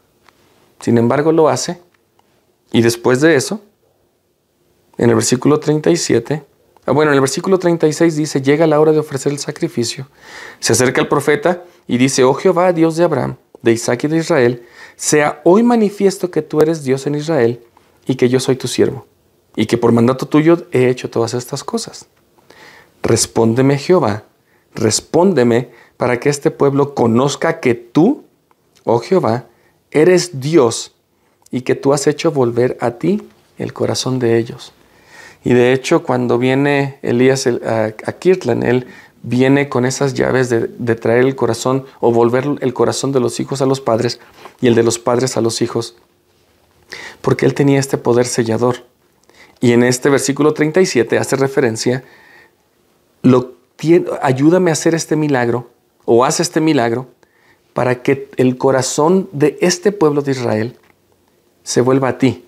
Sin 0.81 0.99
embargo, 0.99 1.31
lo 1.31 1.49
hace. 1.49 1.81
Y 2.73 2.83
después 2.83 3.21
de 3.21 3.37
eso, 3.37 3.61
en 4.99 5.11
el 5.11 5.15
versículo 5.15 5.61
37, 5.61 6.43
ah, 6.43 6.52
bueno, 6.87 7.13
en 7.13 7.15
el 7.15 7.21
versículo 7.21 7.59
36 7.59 8.17
dice, 8.17 8.43
llega 8.43 8.67
la 8.67 8.81
hora 8.81 8.93
de 8.93 8.99
ofrecer 8.99 9.31
el 9.33 9.39
sacrificio. 9.39 10.09
Se 10.59 10.73
acerca 10.73 11.01
el 11.01 11.09
profeta 11.09 11.63
y 11.87 11.97
dice, 11.97 12.25
oh 12.25 12.35
Jehová, 12.35 12.73
Dios 12.73 12.97
de 12.97 13.05
Abraham, 13.05 13.37
de 13.63 13.73
Isaac 13.73 14.05
y 14.05 14.09
de 14.09 14.19
Israel, 14.19 14.67
sea 14.97 15.41
hoy 15.45 15.63
manifiesto 15.63 16.31
que 16.31 16.43
tú 16.43 16.61
eres 16.61 16.83
Dios 16.83 17.07
en 17.07 17.15
Israel 17.15 17.61
y 18.07 18.17
que 18.17 18.29
yo 18.29 18.41
soy 18.41 18.57
tu 18.57 18.67
siervo, 18.67 19.07
y 19.55 19.67
que 19.67 19.79
por 19.79 19.93
mandato 19.93 20.27
tuyo 20.27 20.67
he 20.73 20.89
hecho 20.89 21.09
todas 21.09 21.35
estas 21.35 21.63
cosas. 21.63 22.07
Respóndeme 23.03 23.79
Jehová, 23.79 24.25
respóndeme 24.75 25.71
para 25.97 26.19
que 26.19 26.31
este 26.31 26.51
pueblo 26.51 26.95
conozca 26.95 27.61
que 27.61 27.75
tú, 27.75 28.25
oh 28.85 28.99
Jehová, 28.99 29.47
eres 29.93 30.41
Dios 30.41 30.95
y 31.51 31.61
que 31.61 31.77
tú 31.77 31.93
has 31.93 32.09
hecho 32.09 32.33
volver 32.33 32.77
a 32.81 32.93
ti 32.93 33.29
el 33.59 33.73
corazón 33.73 34.19
de 34.19 34.39
ellos. 34.39 34.73
Y 35.45 35.55
de 35.55 35.73
hecho, 35.73 36.03
cuando 36.03 36.39
viene 36.39 36.99
Elías 37.03 37.47
a, 37.47 37.93
Kirtland, 38.19 38.65
él 38.65 38.87
viene 39.23 39.69
con 39.69 39.85
esas 39.85 40.15
llaves 40.15 40.49
de, 40.49 40.69
de, 40.69 40.95
traer 40.95 41.25
el 41.25 41.35
corazón 41.35 41.85
o 42.01 42.13
volver 42.13 42.45
el 42.61 42.75
corazón 42.75 43.13
de 43.13 43.21
los 43.21 43.41
hijos 43.41 43.63
a 43.63 43.67
los 43.67 43.81
padres 43.81 44.21
y 44.61 44.67
el 44.67 44.75
de 44.75 44.83
los 44.83 44.99
padres 44.99 45.37
a 45.37 45.41
los 45.41 45.63
hijos, 45.63 45.97
porque 47.21 47.47
él 47.47 47.55
tenía 47.55 47.81
este 47.81 47.99
poder 47.99 48.27
sellador. 48.27 48.85
Y 49.61 49.73
en 49.73 49.85
este 49.85 50.11
versículo 50.11 50.55
37 50.55 51.19
hace 51.19 51.37
referencia 51.37 52.03
lo, 53.23 53.55
ayúdame 54.21 54.71
a 54.71 54.75
hacer 54.75 54.95
este 54.95 55.17
milagro 55.17 55.71
o 56.05 56.25
haz 56.25 56.41
este 56.41 56.61
milagro 56.61 57.09
para 57.73 58.03
que 58.03 58.29
el 58.37 58.59
corazón 58.59 59.29
de 59.33 59.57
este 59.61 59.93
pueblo 59.93 60.23
de 60.23 60.33
Israel 60.33 60.77
se 61.63 61.81
vuelva 61.81 62.09
a 62.09 62.19
ti. 62.19 62.45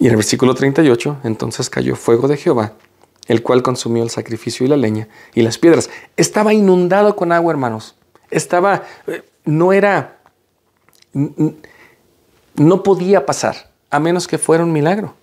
Y 0.00 0.06
en 0.06 0.12
el 0.12 0.16
versículo 0.16 0.54
38, 0.54 1.18
entonces 1.24 1.68
cayó 1.68 1.94
fuego 1.94 2.26
de 2.26 2.38
Jehová, 2.38 2.72
el 3.28 3.42
cual 3.42 3.62
consumió 3.62 4.02
el 4.02 4.08
sacrificio 4.08 4.64
y 4.64 4.68
la 4.70 4.78
leña 4.78 5.08
y 5.34 5.42
las 5.42 5.58
piedras. 5.58 5.90
Estaba 6.16 6.54
inundado 6.54 7.14
con 7.14 7.32
agua, 7.32 7.52
hermanos. 7.52 7.96
Estaba, 8.30 8.84
eh, 9.06 9.22
no 9.44 9.74
era, 9.74 10.18
no 11.12 12.82
podía 12.82 13.26
pasar, 13.26 13.70
a 13.90 14.00
menos 14.00 14.26
que 14.26 14.38
fuera 14.38 14.64
un 14.64 14.72
milagro. 14.72 15.14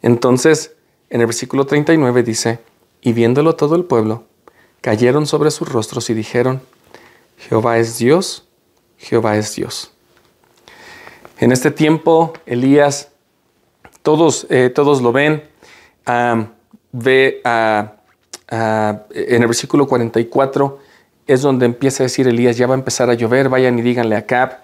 Entonces, 0.00 0.74
en 1.10 1.20
el 1.20 1.26
versículo 1.26 1.66
39 1.66 2.22
dice, 2.22 2.60
y 3.02 3.12
viéndolo 3.12 3.56
todo 3.56 3.76
el 3.76 3.84
pueblo, 3.84 4.24
cayeron 4.80 5.26
sobre 5.26 5.50
sus 5.50 5.68
rostros 5.68 6.08
y 6.08 6.14
dijeron, 6.14 6.62
Jehová 7.36 7.76
es 7.76 7.98
Dios, 7.98 8.48
Jehová 8.96 9.36
es 9.36 9.54
Dios. 9.54 9.92
En 11.38 11.52
este 11.52 11.70
tiempo, 11.70 12.32
Elías, 12.46 13.10
todos, 14.06 14.46
eh, 14.50 14.70
todos 14.72 15.02
lo 15.02 15.10
ven, 15.10 15.42
ve 16.92 17.42
en 17.42 19.42
el 19.42 19.46
versículo 19.48 19.88
44, 19.88 20.78
es 21.26 21.42
donde 21.42 21.66
empieza 21.66 22.04
a 22.04 22.06
decir 22.06 22.28
Elías, 22.28 22.56
ya 22.56 22.68
va 22.68 22.74
a 22.74 22.78
empezar 22.78 23.10
a 23.10 23.14
llover, 23.14 23.48
vayan 23.48 23.76
y 23.80 23.82
díganle 23.82 24.14
a 24.14 24.20
Acab. 24.20 24.58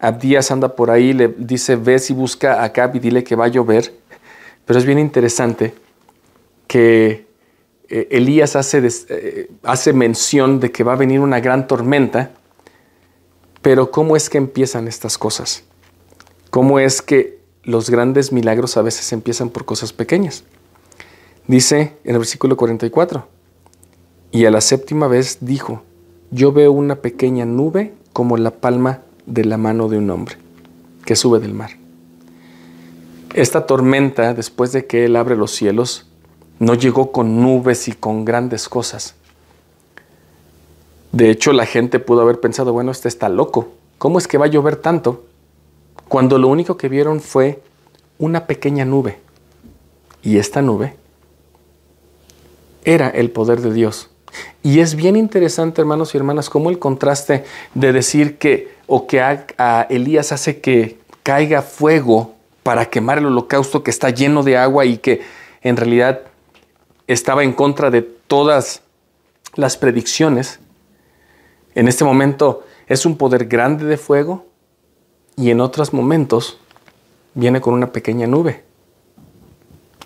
Abdías 0.00 0.50
anda 0.50 0.74
por 0.74 0.90
ahí, 0.90 1.12
le 1.12 1.28
dice, 1.28 1.76
ve 1.76 2.00
si 2.00 2.12
busca 2.12 2.54
a 2.54 2.64
Acab 2.64 2.96
y 2.96 2.98
dile 2.98 3.22
que 3.22 3.36
va 3.36 3.44
a 3.44 3.48
llover. 3.48 3.94
Pero 4.64 4.80
es 4.80 4.84
bien 4.84 4.98
interesante 4.98 5.74
que 6.66 7.24
eh, 7.88 8.08
Elías 8.10 8.56
hace, 8.56 8.82
eh, 9.10 9.48
hace 9.62 9.92
mención 9.92 10.58
de 10.58 10.72
que 10.72 10.82
va 10.82 10.94
a 10.94 10.96
venir 10.96 11.20
una 11.20 11.38
gran 11.38 11.68
tormenta, 11.68 12.32
pero 13.62 13.92
¿cómo 13.92 14.16
es 14.16 14.28
que 14.28 14.38
empiezan 14.38 14.88
estas 14.88 15.16
cosas? 15.16 15.62
¿Cómo 16.50 16.80
es 16.80 17.00
que 17.00 17.37
los 17.68 17.90
grandes 17.90 18.32
milagros 18.32 18.78
a 18.78 18.82
veces 18.82 19.12
empiezan 19.12 19.50
por 19.50 19.66
cosas 19.66 19.92
pequeñas? 19.92 20.42
Dice 21.46 21.98
en 22.02 22.12
el 22.12 22.18
versículo 22.18 22.56
44, 22.56 23.28
y 24.32 24.46
a 24.46 24.50
la 24.50 24.62
séptima 24.62 25.06
vez 25.06 25.38
dijo, 25.42 25.82
yo 26.30 26.50
veo 26.52 26.72
una 26.72 26.96
pequeña 26.96 27.44
nube 27.44 27.92
como 28.14 28.38
la 28.38 28.52
palma 28.52 29.02
de 29.26 29.44
la 29.44 29.58
mano 29.58 29.88
de 29.88 29.98
un 29.98 30.08
hombre 30.08 30.36
que 31.04 31.14
sube 31.14 31.40
del 31.40 31.52
mar. 31.52 31.72
Esta 33.34 33.66
tormenta, 33.66 34.32
después 34.32 34.72
de 34.72 34.86
que 34.86 35.04
Él 35.04 35.14
abre 35.14 35.36
los 35.36 35.50
cielos, 35.50 36.06
no 36.58 36.72
llegó 36.72 37.12
con 37.12 37.42
nubes 37.42 37.86
y 37.88 37.92
con 37.92 38.24
grandes 38.24 38.66
cosas. 38.70 39.14
De 41.12 41.30
hecho, 41.30 41.52
la 41.52 41.66
gente 41.66 41.98
pudo 41.98 42.22
haber 42.22 42.40
pensado, 42.40 42.72
bueno, 42.72 42.92
este 42.92 43.08
está 43.08 43.28
loco. 43.28 43.68
¿Cómo 43.98 44.18
es 44.18 44.26
que 44.26 44.38
va 44.38 44.46
a 44.46 44.48
llover 44.48 44.76
tanto? 44.76 45.27
Cuando 46.08 46.38
lo 46.38 46.48
único 46.48 46.76
que 46.76 46.88
vieron 46.88 47.20
fue 47.20 47.60
una 48.18 48.46
pequeña 48.46 48.84
nube. 48.84 49.18
Y 50.22 50.38
esta 50.38 50.62
nube 50.62 50.96
era 52.84 53.08
el 53.08 53.30
poder 53.30 53.60
de 53.60 53.72
Dios. 53.72 54.10
Y 54.62 54.80
es 54.80 54.94
bien 54.94 55.16
interesante, 55.16 55.80
hermanos 55.80 56.14
y 56.14 56.18
hermanas, 56.18 56.50
cómo 56.50 56.70
el 56.70 56.78
contraste 56.78 57.44
de 57.74 57.92
decir 57.92 58.38
que 58.38 58.76
o 58.86 59.06
que 59.06 59.20
a, 59.20 59.86
Elías 59.90 60.32
hace 60.32 60.60
que 60.60 60.98
caiga 61.22 61.62
fuego 61.62 62.34
para 62.62 62.86
quemar 62.86 63.18
el 63.18 63.26
holocausto 63.26 63.82
que 63.82 63.90
está 63.90 64.10
lleno 64.10 64.42
de 64.42 64.56
agua 64.56 64.84
y 64.84 64.98
que 64.98 65.22
en 65.62 65.76
realidad 65.76 66.22
estaba 67.06 67.44
en 67.44 67.52
contra 67.52 67.90
de 67.90 68.02
todas 68.02 68.82
las 69.54 69.76
predicciones. 69.76 70.60
En 71.74 71.88
este 71.88 72.04
momento 72.04 72.64
es 72.86 73.06
un 73.06 73.16
poder 73.16 73.46
grande 73.46 73.84
de 73.84 73.96
fuego 73.96 74.47
y 75.38 75.50
en 75.50 75.62
otros 75.62 75.94
momentos 75.94 76.58
viene 77.32 77.62
con 77.62 77.72
una 77.72 77.92
pequeña 77.92 78.26
nube. 78.26 78.64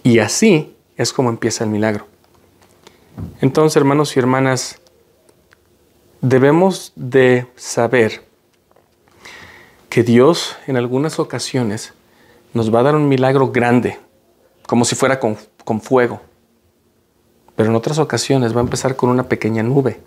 Y 0.05 0.21
así 0.21 0.77
es 0.97 1.13
como 1.13 1.31
empieza 1.31 1.65
el 1.65 1.71
milagro. 1.71 2.07
Entonces, 3.41 3.77
hermanos 3.77 4.17
y 4.17 4.21
hermanas, 4.21 4.81
debemos 6.21 6.93
de 6.95 7.49
saber 7.57 8.25
que 9.89 10.05
Dios 10.05 10.57
en 10.69 10.77
algunas 10.77 11.19
ocasiones 11.19 11.93
nos 12.55 12.73
va 12.73 12.79
a 12.79 12.85
dar 12.85 12.95
un 12.95 13.09
milagro 13.09 13.51
grande, 13.51 13.99
como 14.67 14.85
si 14.85 14.95
fuera 14.95 15.19
con, 15.19 15.37
con 15.65 15.81
fuego 15.81 16.21
pero 17.57 17.71
en 17.71 17.77
otras 17.77 17.99
ocasiones 17.99 18.55
va 18.55 18.61
a 18.61 18.65
empezar 18.65 18.97
con 18.97 19.11
una 19.11 19.25
pequeña 19.25 19.63
nube. 19.63 20.01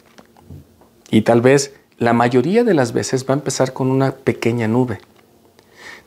Y 1.09 1.21
tal 1.21 1.41
vez 1.41 1.75
la 1.97 2.13
mayoría 2.13 2.63
de 2.63 2.73
las 2.73 2.93
veces 2.93 3.25
va 3.25 3.33
a 3.33 3.37
empezar 3.37 3.73
con 3.73 3.89
una 3.89 4.11
pequeña 4.11 4.67
nube. 4.67 4.99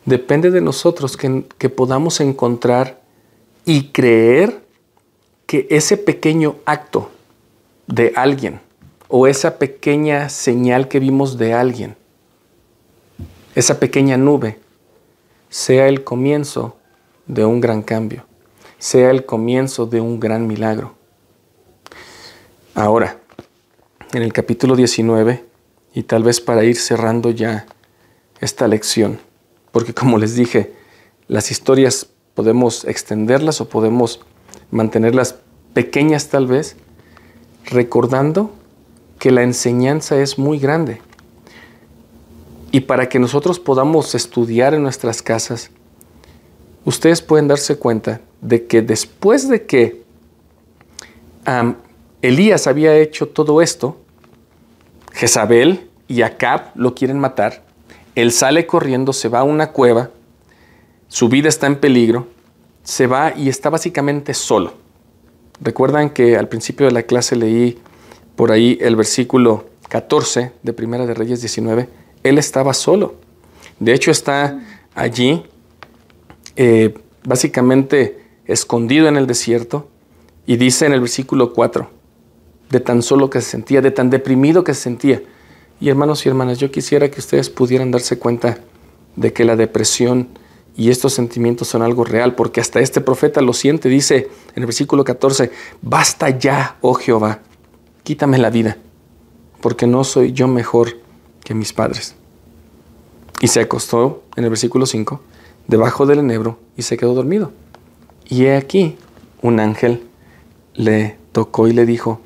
Depende 0.05 0.51
de 0.51 0.61
nosotros 0.61 1.17
que, 1.17 1.69
podamos 1.69 2.21
encontrar 2.21 3.01
y 3.65 3.89
creer 3.89 4.63
que 5.47 5.67
ese 5.71 5.97
pequeño 5.97 6.57
acto 6.65 7.11
de 7.87 8.13
alguien 8.17 8.61
o 9.09 9.27
esa 9.27 9.59
pequeña 9.59 10.29
señal 10.29 10.89
que 10.89 11.01
vimos 11.01 11.39
de 11.39 11.55
alguien, 11.55 11.97
esa 13.55 13.81
pequeña 13.81 14.17
nube, 14.17 14.59
sea 15.49 15.89
el 15.89 16.05
comienzo 16.05 16.77
de 17.27 17.45
un 17.45 17.61
gran 17.61 17.83
cambio, 17.83 18.25
sea 18.79 19.11
el 19.11 19.25
comienzo 19.25 19.87
de 19.87 20.01
un 20.01 20.21
gran 20.21 20.47
milagro. 20.47 20.95
Ahora, 22.75 23.19
en 24.13 24.23
el 24.23 24.33
capítulo 24.33 24.77
19, 24.77 25.45
y 25.95 26.03
tal 26.05 26.23
vez 26.23 26.41
para 26.41 26.65
ir 26.65 26.77
cerrando 26.77 27.31
ya 27.31 27.67
esta 28.41 28.69
lección, 28.69 29.19
porque 29.73 29.95
como 29.95 30.19
les 30.19 30.35
dije, 30.35 30.73
las 31.27 31.51
historias 31.51 32.09
podemos 32.35 32.85
extenderlas 32.85 33.61
o 33.61 33.69
podemos 33.69 34.21
mantenerlas 34.71 35.37
pequeñas 35.75 36.29
tal 36.29 36.47
vez, 36.47 36.77
recordando 37.65 38.53
que 39.19 39.31
la 39.31 39.43
enseñanza 39.43 40.21
es 40.21 40.39
muy 40.39 40.59
grande. 40.59 41.01
Y 42.71 42.81
para 42.81 43.09
que 43.09 43.19
nosotros 43.19 43.59
podamos 43.59 44.15
estudiar 44.15 44.75
en 44.75 44.83
nuestras 44.83 45.23
casas, 45.23 45.71
ustedes 46.85 47.23
pueden 47.23 47.49
darse 47.49 47.77
cuenta 47.77 48.21
de 48.41 48.67
que 48.67 48.83
después 48.83 49.49
de 49.49 49.67
que 49.67 50.03
Elías 52.23 52.67
había 52.67 52.97
hecho 52.97 53.29
todo 53.29 53.63
esto, 53.63 53.97
Jezabel 55.13 55.89
y 56.07 56.23
Acab 56.23 56.73
lo 56.75 56.95
quieren 56.95 57.19
matar, 57.19 57.65
él 58.23 58.33
sale 58.33 58.67
corriendo, 58.67 59.13
se 59.13 59.29
va 59.29 59.41
a 59.41 59.45
una 59.45 59.71
cueva, 59.71 60.11
su 61.07 61.29
vida 61.29 61.49
está 61.49 61.69
en 61.69 61.77
peligro, 61.77 62.27
se 62.83 63.07
va 63.07 63.33
y 63.37 63.49
está 63.49 63.71
básicamente 63.71 64.35
solo. 64.35 64.73
Recuerdan 65.61 66.11
que 66.11 66.37
al 66.37 66.49
principio 66.49 66.87
de 66.87 66.93
la 66.93 67.05
clase 67.05 67.37
leí 67.37 67.79
por 68.35 68.51
ahí 68.51 68.77
el 68.81 68.97
versículo 68.97 69.67
14 69.89 70.51
de 70.65 70.73
Primera 70.73 71.07
de 71.07 71.15
Reyes 71.15 71.41
19, 71.43 71.89
él 72.25 72.39
estaba 72.39 72.75
solo. 72.75 73.15
De 73.79 73.95
hecho 73.95 74.11
está 74.11 74.67
allí, 74.97 75.45
eh, 76.57 76.99
básicamente 77.23 78.25
escondido 78.47 79.07
en 79.07 79.17
el 79.17 79.29
desierto, 79.29 79.89
y 80.45 80.57
dice 80.57 80.87
en 80.87 80.93
el 80.93 81.01
versículo 81.01 81.53
4, 81.53 81.89
de 82.71 82.81
tan 82.81 83.03
solo 83.03 83.31
que 83.31 83.41
se 83.41 83.51
sentía, 83.51 83.81
de 83.81 83.93
tan 83.93 84.11
deprimido 84.11 84.65
que 84.65 84.75
se 84.75 84.81
sentía. 84.81 85.23
Y 85.81 85.89
hermanos 85.89 86.25
y 86.25 86.29
hermanas, 86.29 86.59
yo 86.59 86.71
quisiera 86.71 87.11
que 87.11 87.21
ustedes 87.21 87.51
pudieran 87.51 87.91
darse 87.91 88.19
cuenta 88.19 88.59
de 89.17 89.33
que 89.33 89.45
la 89.45 89.57
depresión 89.57 90.29
y 90.77 90.91
estos 90.91 91.13
sentimientos 91.13 91.69
son 91.69 91.83
algo 91.83 92.05
real, 92.05 92.35
porque 92.35 92.61
hasta 92.61 92.81
este 92.81 93.01
profeta 93.01 93.41
lo 93.41 93.53
siente, 93.53 93.89
dice 93.89 94.29
en 94.55 94.63
el 94.63 94.67
versículo 94.67 95.05
14, 95.05 95.51
basta 95.83 96.31
ya, 96.31 96.77
oh 96.81 96.95
Jehová, 96.95 97.41
quítame 98.05 98.39
la 98.39 98.51
vida, 98.51 98.77
porque 99.61 99.89
no 99.89 100.05
soy 100.05 100.33
yo 100.33 100.47
mejor 100.47 100.99
que 101.45 101.55
mis 101.55 101.73
padres. 101.73 102.15
Y 103.41 103.49
se 103.49 103.61
acostó, 103.61 104.23
en 104.37 104.45
el 104.45 104.51
versículo 104.51 104.87
5, 104.87 105.21
debajo 105.67 106.07
del 106.07 106.21
enebro 106.21 106.59
y 106.77 106.83
se 106.83 106.97
quedó 106.97 107.15
dormido. 107.15 107.53
Y 108.29 108.45
he 108.45 108.57
aquí, 108.57 108.97
un 109.43 109.59
ángel 109.61 110.05
le 110.75 111.17
tocó 111.33 111.67
y 111.67 111.73
le 111.73 111.87
dijo, 111.87 112.21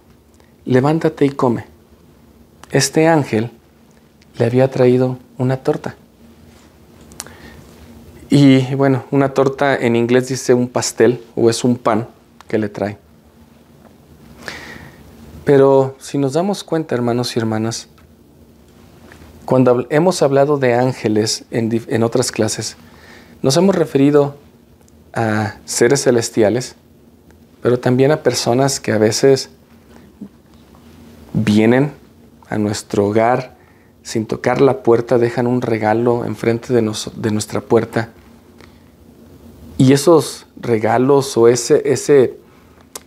levántate 0.65 1.25
y 1.25 1.31
come. 1.31 1.72
Este 2.73 3.07
ángel 3.07 3.51
le 4.39 4.47
había 4.47 4.71
traído 4.71 5.19
una 5.39 5.59
torta. 5.59 5.95
Y 8.31 8.75
bueno, 8.75 9.05
una 9.11 9.35
torta 9.35 9.77
en 9.77 9.95
inglés 9.95 10.29
dice 10.29 10.55
un 10.55 10.69
pastel 10.69 11.23
o 11.37 11.51
es 11.51 11.65
un 11.65 11.77
pan 11.77 12.09
que 12.49 12.57
le 12.57 12.71
trae. 12.71 12.97
Pero 15.45 15.97
si 15.99 16.17
nos 16.17 16.33
damos 16.33 16.65
cuenta, 16.65 16.95
hermanos 16.95 17.37
y 17.37 17.41
hermanas, 17.41 17.89
cuando 19.45 19.87
hemos 19.91 20.23
hablado 20.23 20.57
de 20.57 20.73
ángeles 20.73 21.45
en, 21.51 22.03
otras 22.03 22.33
clases, 22.33 22.77
nos 23.43 23.55
hemos 23.59 23.75
referido 23.75 24.37
a 25.13 25.57
seres 25.67 26.05
celestiales, 26.05 26.75
pero 27.61 27.79
también 27.79 28.13
a 28.13 28.23
personas 28.23 28.81
que 28.81 28.93
a 28.93 28.99
veces 28.99 29.51
vienen 31.35 31.93
a 32.53 32.59
nuestro 32.59 33.07
hogar 33.07 33.57
sin 34.03 34.27
tocar 34.27 34.61
la 34.61 34.83
puerta, 34.83 35.19
dejan 35.19 35.47
un 35.47 35.63
regalo 35.63 36.25
enfrente 36.25 36.73
de, 36.73 36.93
de 37.17 37.31
nuestra 37.31 37.61
puerta. 37.61 38.11
Y 39.79 39.93
esos 39.93 40.47
regalos 40.57 41.37
o 41.37 41.49
ese, 41.49 41.83
ese, 41.85 42.37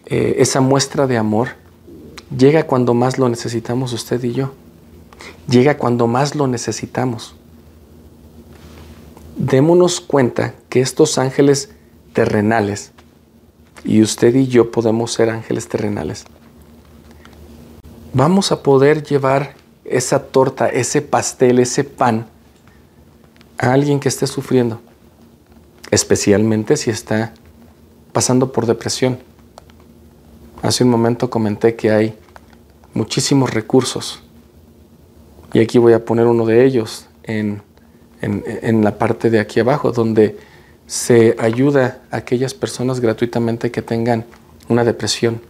eh, 0.05 0.35
esa 0.39 0.61
muestra 0.61 1.07
de 1.07 1.17
amor 1.17 1.49
llega 2.35 2.65
cuando 2.65 2.93
más 2.93 3.17
lo 3.17 3.29
necesitamos 3.29 3.93
usted 3.93 4.23
y 4.23 4.33
yo. 4.33 4.53
Llega 5.47 5.77
cuando 5.77 6.07
más 6.07 6.35
lo 6.35 6.47
necesitamos. 6.47 7.35
Démonos 9.37 9.99
cuenta 10.01 10.55
que 10.69 10.81
estos 10.81 11.17
ángeles 11.17 11.69
terrenales, 12.13 12.91
y 13.83 14.01
usted 14.01 14.33
y 14.33 14.47
yo 14.47 14.71
podemos 14.71 15.11
ser 15.13 15.29
ángeles 15.29 15.67
terrenales, 15.67 16.25
vamos 18.15 18.53
a 18.53 18.63
poder 18.63 19.03
llevar 19.03 19.55
esa 19.83 20.27
torta, 20.27 20.69
ese 20.69 21.01
pastel, 21.01 21.59
ese 21.59 21.83
pan 21.83 22.27
a 23.57 23.73
alguien 23.73 23.99
que 23.99 24.07
esté 24.07 24.25
sufriendo, 24.25 24.79
especialmente 25.91 26.77
si 26.77 26.89
está 26.89 27.33
pasando 28.13 28.53
por 28.53 28.67
depresión. 28.67 29.19
Hace 30.61 30.85
un 30.85 30.91
momento 30.91 31.29
comenté 31.29 31.75
que 31.75 31.91
hay 31.91 32.17
muchísimos 32.93 33.53
recursos 33.53 34.23
y 35.53 35.59
aquí 35.59 35.77
voy 35.77 35.91
a 35.91 36.05
poner 36.05 36.25
uno 36.25 36.45
de 36.45 36.65
ellos 36.65 37.07
en, 37.23 37.61
la 38.21 38.97
parte 38.97 39.29
de 39.29 39.39
aquí 39.39 39.59
abajo, 39.59 39.91
donde 39.91 40.37
se 40.87 41.35
ayuda 41.37 42.01
a 42.11 42.17
aquellas 42.17 42.53
personas 42.53 43.01
gratuitamente 43.01 43.71
que 43.71 43.81
tengan 43.81 44.23
una 44.69 44.85
depresión, 44.85 45.41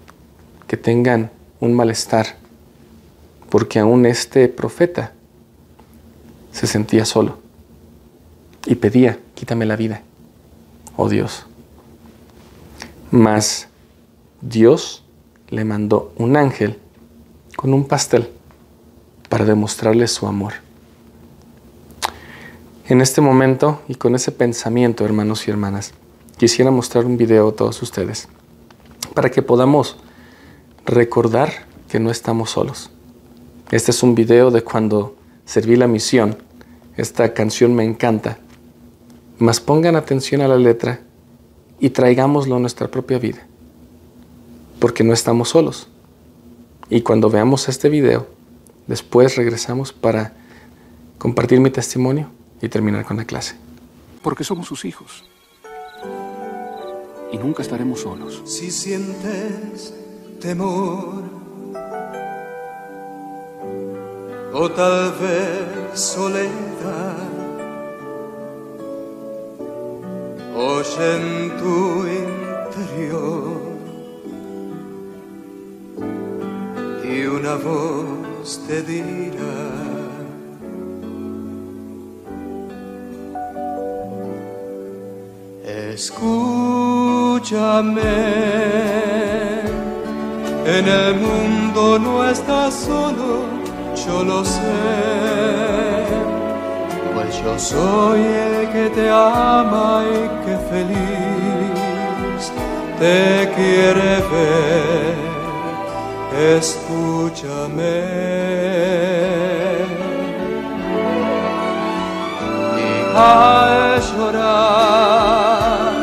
que 0.67 0.77
tengan 0.77 1.29
un 1.59 1.75
malestar, 1.75 2.43
porque 3.55 3.79
aún 3.79 4.05
este 4.05 4.49
profeta 4.49 5.13
se 6.51 6.67
sentía 6.67 7.05
solo 7.05 7.37
y 8.65 8.75
pedía, 8.75 9.17
quítame 9.33 9.65
la 9.65 9.77
vida, 9.77 10.01
oh 10.97 11.07
Dios. 11.07 11.45
Mas 13.11 13.69
Dios 14.41 15.05
le 15.47 15.63
mandó 15.63 16.11
un 16.17 16.35
ángel 16.35 16.79
con 17.55 17.73
un 17.73 17.87
pastel 17.87 18.29
para 19.29 19.45
demostrarle 19.45 20.09
su 20.09 20.27
amor. 20.27 20.55
En 22.89 22.99
este 22.99 23.21
momento 23.21 23.83
y 23.87 23.95
con 23.95 24.15
ese 24.15 24.33
pensamiento, 24.33 25.05
hermanos 25.05 25.47
y 25.47 25.51
hermanas, 25.51 25.93
quisiera 26.35 26.71
mostrar 26.71 27.05
un 27.05 27.15
video 27.15 27.47
a 27.47 27.55
todos 27.55 27.81
ustedes 27.81 28.27
para 29.13 29.31
que 29.31 29.41
podamos 29.41 29.95
recordar 30.85 31.51
que 31.87 32.01
no 32.01 32.11
estamos 32.11 32.49
solos. 32.49 32.91
Este 33.71 33.91
es 33.91 34.03
un 34.03 34.15
video 34.15 34.51
de 34.51 34.63
cuando 34.63 35.15
serví 35.45 35.75
la 35.75 35.87
misión. 35.87 36.37
Esta 36.97 37.33
canción 37.33 37.75
me 37.75 37.83
encanta. 37.83 38.39
Mas 39.37 39.59
pongan 39.59 39.95
atención 39.95 40.41
a 40.41 40.47
la 40.47 40.57
letra 40.57 41.01
y 41.79 41.89
traigámoslo 41.89 42.55
a 42.55 42.59
nuestra 42.59 42.89
propia 42.89 43.19
vida 43.19 43.45
porque 44.79 45.03
no 45.03 45.13
estamos 45.13 45.49
solos. 45.49 45.87
Y 46.89 47.01
cuando 47.01 47.29
veamos 47.29 47.67
este 47.69 47.89
video, 47.89 48.27
después 48.87 49.35
regresamos 49.35 49.91
para 49.93 50.33
compartir 51.17 51.59
mi 51.59 51.71
testimonio 51.71 52.29
y 52.61 52.69
terminar 52.69 53.05
con 53.05 53.17
la 53.17 53.25
clase. 53.25 53.55
Porque 54.21 54.43
somos 54.43 54.67
sus 54.67 54.85
hijos. 54.85 55.23
Y 57.31 57.37
nunca 57.37 57.63
estaremos 57.63 58.01
solos. 58.01 58.43
Si 58.45 58.69
sientes 58.69 59.93
temor, 60.39 61.23
o 64.57 64.69
tal 64.69 65.11
vez 65.21 65.99
soledad, 65.99 67.29
oye 70.55 71.05
en 71.15 71.25
tu 71.59 72.07
interior 72.07 73.65
una 77.45 77.55
voz 77.55 78.61
te 78.67 78.81
dirá. 78.81 79.57
Escúchame, 85.93 87.41
en 90.65 90.87
el 90.87 91.15
mundo 91.15 91.99
no 91.99 92.25
estás 92.29 92.73
solo, 92.73 93.54
yo 94.05 94.23
lo 94.23 94.45
sé, 94.45 94.61
pues 97.13 97.41
yo 97.43 97.57
soy 97.57 98.21
el 98.21 98.69
que 98.71 98.89
te 98.89 99.09
ama 99.09 100.03
y 100.03 100.27
que 100.45 100.57
feliz 100.69 101.75
te 102.99 103.51
quiere 103.55 104.21
ver. 104.31 105.15
Escúchame. 106.57 108.03
Y 112.77 112.87
al 113.15 114.01
llorar. 114.01 115.93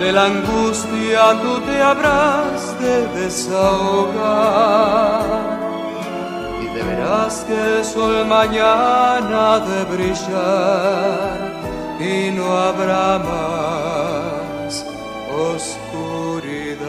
De 0.00 0.08
la 0.12 0.24
angustia 0.24 1.22
tú 1.42 1.52
te 1.60 1.82
habrás 1.82 2.80
de 2.80 3.06
desahogar 3.20 4.80
que 7.38 7.84
sol 7.84 8.26
mañana 8.26 9.60
de 9.60 9.84
brillar 9.84 11.38
y 12.00 12.30
no 12.32 12.46
habrá 12.56 13.18
más 13.18 14.84
oscuridad. 15.32 16.80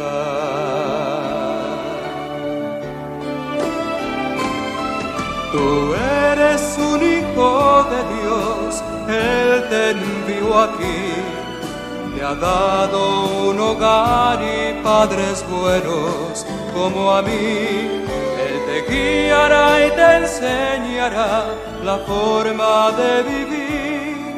Tú 5.52 5.94
eres 6.30 6.62
un 6.92 7.00
hijo 7.04 7.86
de 7.92 8.00
Dios, 8.16 8.84
Él 9.08 9.70
te 9.70 9.92
envió 9.92 10.60
aquí. 10.60 11.02
te 12.16 12.24
ha 12.24 12.34
dado 12.34 13.50
un 13.50 13.60
hogar 13.60 14.40
y 14.42 14.82
padres 14.82 15.46
buenos 15.48 16.46
como 16.74 17.12
a 17.12 17.22
mí. 17.22 18.01
Guiará 18.92 19.68
y 19.88 19.90
te 19.92 20.08
enseñará 20.22 21.32
la 21.82 21.98
forma 22.00 22.92
de 23.00 23.12
vivir 23.32 24.36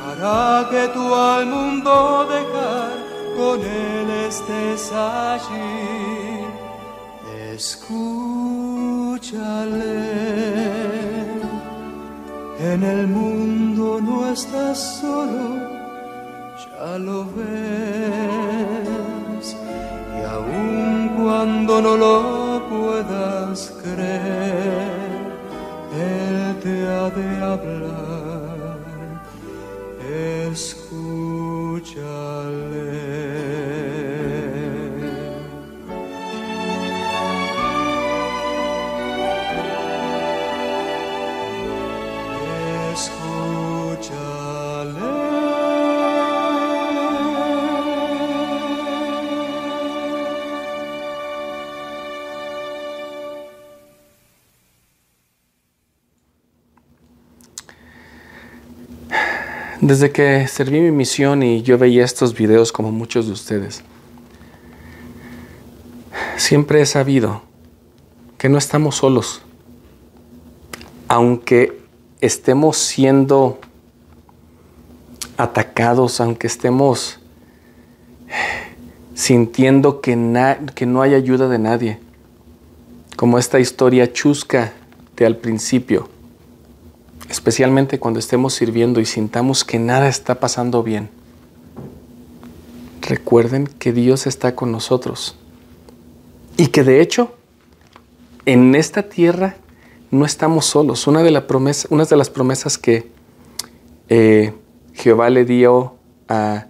para 0.00 0.66
que 0.70 0.82
tú 0.88 1.14
al 1.14 1.46
mundo 1.46 2.26
dejar 2.36 2.94
con 3.36 3.60
él 3.60 4.08
estés 4.26 4.82
allí. 4.92 6.44
Escúchale. 7.54 8.64
En 12.72 12.80
el 12.82 13.06
mundo 13.06 14.00
no 14.00 14.16
estás 14.32 14.78
solo, 15.00 15.44
ya 16.64 16.98
lo 16.98 17.18
ves. 17.36 18.16
Y 20.16 20.20
aun 20.34 21.10
cuando 21.16 21.72
no 21.80 21.96
lo 21.96 22.43
ha 27.54 27.93
Desde 59.84 60.10
que 60.10 60.48
serví 60.48 60.80
mi 60.80 60.90
misión 60.90 61.42
y 61.42 61.60
yo 61.60 61.76
veía 61.76 62.06
estos 62.06 62.32
videos 62.32 62.72
como 62.72 62.90
muchos 62.90 63.26
de 63.26 63.32
ustedes, 63.32 63.82
siempre 66.38 66.80
he 66.80 66.86
sabido 66.86 67.42
que 68.38 68.48
no 68.48 68.56
estamos 68.56 68.96
solos. 68.96 69.42
Aunque 71.06 71.82
estemos 72.22 72.78
siendo 72.78 73.58
atacados, 75.36 76.18
aunque 76.18 76.46
estemos 76.46 77.20
sintiendo 79.12 80.00
que, 80.00 80.16
que 80.74 80.86
no 80.86 81.02
hay 81.02 81.12
ayuda 81.12 81.46
de 81.50 81.58
nadie, 81.58 82.00
como 83.16 83.38
esta 83.38 83.60
historia 83.60 84.10
chusca 84.10 84.72
de 85.14 85.26
al 85.26 85.36
principio 85.36 86.08
especialmente 87.34 87.98
cuando 87.98 88.20
estemos 88.20 88.54
sirviendo 88.54 89.00
y 89.00 89.06
sintamos 89.06 89.64
que 89.64 89.80
nada 89.80 90.08
está 90.08 90.38
pasando 90.38 90.84
bien. 90.84 91.10
Recuerden 93.02 93.66
que 93.66 93.92
Dios 93.92 94.28
está 94.28 94.54
con 94.54 94.70
nosotros 94.70 95.36
y 96.56 96.68
que 96.68 96.84
de 96.84 97.00
hecho 97.00 97.34
en 98.46 98.76
esta 98.76 99.02
tierra 99.08 99.56
no 100.12 100.24
estamos 100.24 100.66
solos. 100.66 101.08
Una 101.08 101.24
de, 101.24 101.32
de 101.32 102.16
las 102.16 102.30
promesas 102.30 102.78
que 102.78 103.10
eh, 104.08 104.52
Jehová 104.92 105.28
le 105.28 105.44
dio 105.44 105.96
a 106.28 106.66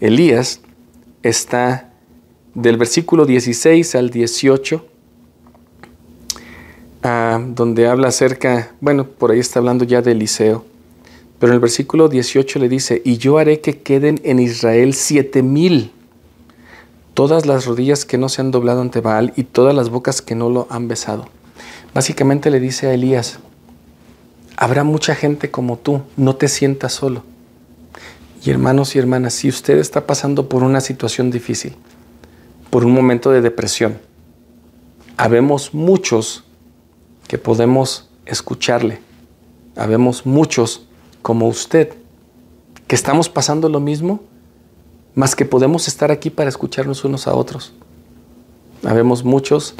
Elías 0.00 0.62
está 1.22 1.92
del 2.54 2.78
versículo 2.78 3.26
16 3.26 3.94
al 3.94 4.08
18 4.08 4.86
donde 7.02 7.86
habla 7.86 8.08
acerca, 8.08 8.72
bueno, 8.80 9.06
por 9.06 9.30
ahí 9.30 9.38
está 9.38 9.60
hablando 9.60 9.84
ya 9.84 10.02
de 10.02 10.12
Eliseo, 10.12 10.64
pero 11.38 11.52
en 11.52 11.54
el 11.54 11.60
versículo 11.60 12.08
18 12.08 12.58
le 12.58 12.68
dice, 12.68 13.00
y 13.04 13.18
yo 13.18 13.38
haré 13.38 13.60
que 13.60 13.80
queden 13.80 14.20
en 14.24 14.40
Israel 14.40 14.94
siete 14.94 15.42
mil, 15.42 15.92
todas 17.14 17.46
las 17.46 17.66
rodillas 17.66 18.04
que 18.04 18.18
no 18.18 18.28
se 18.28 18.40
han 18.40 18.50
doblado 18.50 18.80
ante 18.80 19.00
Baal 19.00 19.32
y 19.36 19.44
todas 19.44 19.74
las 19.74 19.90
bocas 19.90 20.22
que 20.22 20.34
no 20.34 20.50
lo 20.50 20.66
han 20.70 20.88
besado. 20.88 21.28
Básicamente 21.94 22.50
le 22.50 22.60
dice 22.60 22.88
a 22.88 22.94
Elías, 22.94 23.38
habrá 24.56 24.82
mucha 24.82 25.14
gente 25.14 25.50
como 25.50 25.78
tú, 25.78 26.02
no 26.16 26.34
te 26.34 26.48
sientas 26.48 26.92
solo. 26.92 27.22
Y 28.44 28.50
hermanos 28.50 28.94
y 28.94 28.98
hermanas, 28.98 29.34
si 29.34 29.48
usted 29.48 29.78
está 29.78 30.06
pasando 30.06 30.48
por 30.48 30.62
una 30.62 30.80
situación 30.80 31.30
difícil, 31.30 31.76
por 32.70 32.84
un 32.84 32.92
momento 32.92 33.30
de 33.30 33.40
depresión, 33.40 33.98
habemos 35.16 35.74
muchos 35.74 36.44
que 37.28 37.38
podemos 37.38 38.08
escucharle. 38.26 39.00
Habemos 39.76 40.26
muchos 40.26 40.88
como 41.22 41.46
usted 41.46 41.94
que 42.88 42.96
estamos 42.96 43.28
pasando 43.28 43.68
lo 43.68 43.80
mismo, 43.80 44.20
más 45.14 45.36
que 45.36 45.44
podemos 45.44 45.86
estar 45.86 46.10
aquí 46.10 46.30
para 46.30 46.48
escucharnos 46.48 47.04
unos 47.04 47.28
a 47.28 47.34
otros. 47.34 47.74
Habemos 48.84 49.24
muchos 49.24 49.74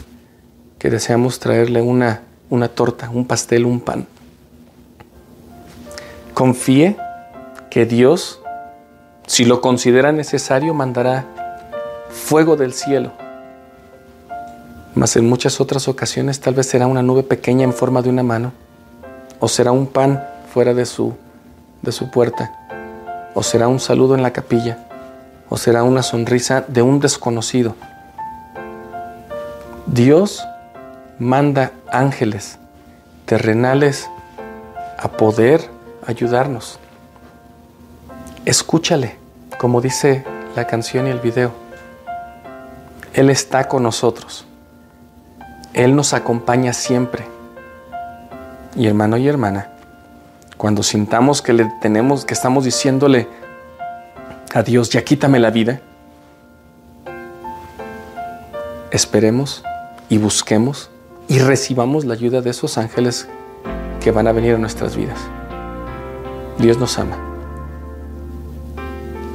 que 0.78 0.90
deseamos 0.90 1.38
traerle 1.38 1.80
una, 1.80 2.22
una 2.50 2.68
torta, 2.68 3.08
un 3.08 3.24
pastel, 3.24 3.64
un 3.64 3.80
pan. 3.80 4.06
Confíe 6.34 6.96
que 7.70 7.86
Dios, 7.86 8.40
si 9.26 9.44
lo 9.44 9.60
considera 9.60 10.12
necesario, 10.12 10.74
mandará 10.74 12.06
fuego 12.10 12.56
del 12.56 12.74
cielo 12.74 13.12
mas 14.98 15.14
en 15.14 15.28
muchas 15.28 15.60
otras 15.60 15.86
ocasiones 15.86 16.40
tal 16.40 16.54
vez 16.54 16.66
será 16.66 16.88
una 16.88 17.02
nube 17.02 17.22
pequeña 17.22 17.62
en 17.62 17.72
forma 17.72 18.02
de 18.02 18.08
una 18.08 18.24
mano, 18.24 18.52
o 19.38 19.46
será 19.46 19.70
un 19.70 19.86
pan 19.86 20.24
fuera 20.52 20.74
de 20.74 20.84
su, 20.84 21.14
de 21.82 21.92
su 21.92 22.10
puerta, 22.10 22.50
o 23.32 23.44
será 23.44 23.68
un 23.68 23.78
saludo 23.78 24.16
en 24.16 24.24
la 24.24 24.32
capilla, 24.32 24.88
o 25.48 25.56
será 25.56 25.84
una 25.84 26.02
sonrisa 26.02 26.64
de 26.66 26.82
un 26.82 26.98
desconocido. 26.98 27.76
Dios 29.86 30.44
manda 31.20 31.70
ángeles 31.92 32.58
terrenales 33.24 34.10
a 34.98 35.12
poder 35.12 35.70
ayudarnos. 36.08 36.80
Escúchale, 38.44 39.16
como 39.60 39.80
dice 39.80 40.24
la 40.56 40.66
canción 40.66 41.06
y 41.06 41.10
el 41.10 41.20
video. 41.20 41.52
Él 43.14 43.30
está 43.30 43.68
con 43.68 43.84
nosotros. 43.84 44.47
Él 45.78 45.94
nos 45.94 46.12
acompaña 46.12 46.72
siempre. 46.72 47.24
Y 48.74 48.88
hermano 48.88 49.16
y 49.16 49.28
hermana, 49.28 49.70
cuando 50.56 50.82
sintamos 50.82 51.40
que 51.40 51.52
le 51.52 51.70
tenemos, 51.80 52.24
que 52.24 52.34
estamos 52.34 52.64
diciéndole 52.64 53.28
a 54.52 54.64
Dios, 54.64 54.90
ya 54.90 55.04
quítame 55.04 55.38
la 55.38 55.50
vida, 55.50 55.80
esperemos 58.90 59.62
y 60.08 60.18
busquemos 60.18 60.90
y 61.28 61.38
recibamos 61.38 62.04
la 62.04 62.14
ayuda 62.14 62.40
de 62.40 62.50
esos 62.50 62.76
ángeles 62.76 63.28
que 64.00 64.10
van 64.10 64.26
a 64.26 64.32
venir 64.32 64.56
a 64.56 64.58
nuestras 64.58 64.96
vidas. 64.96 65.20
Dios 66.58 66.76
nos 66.78 66.98
ama. 66.98 67.16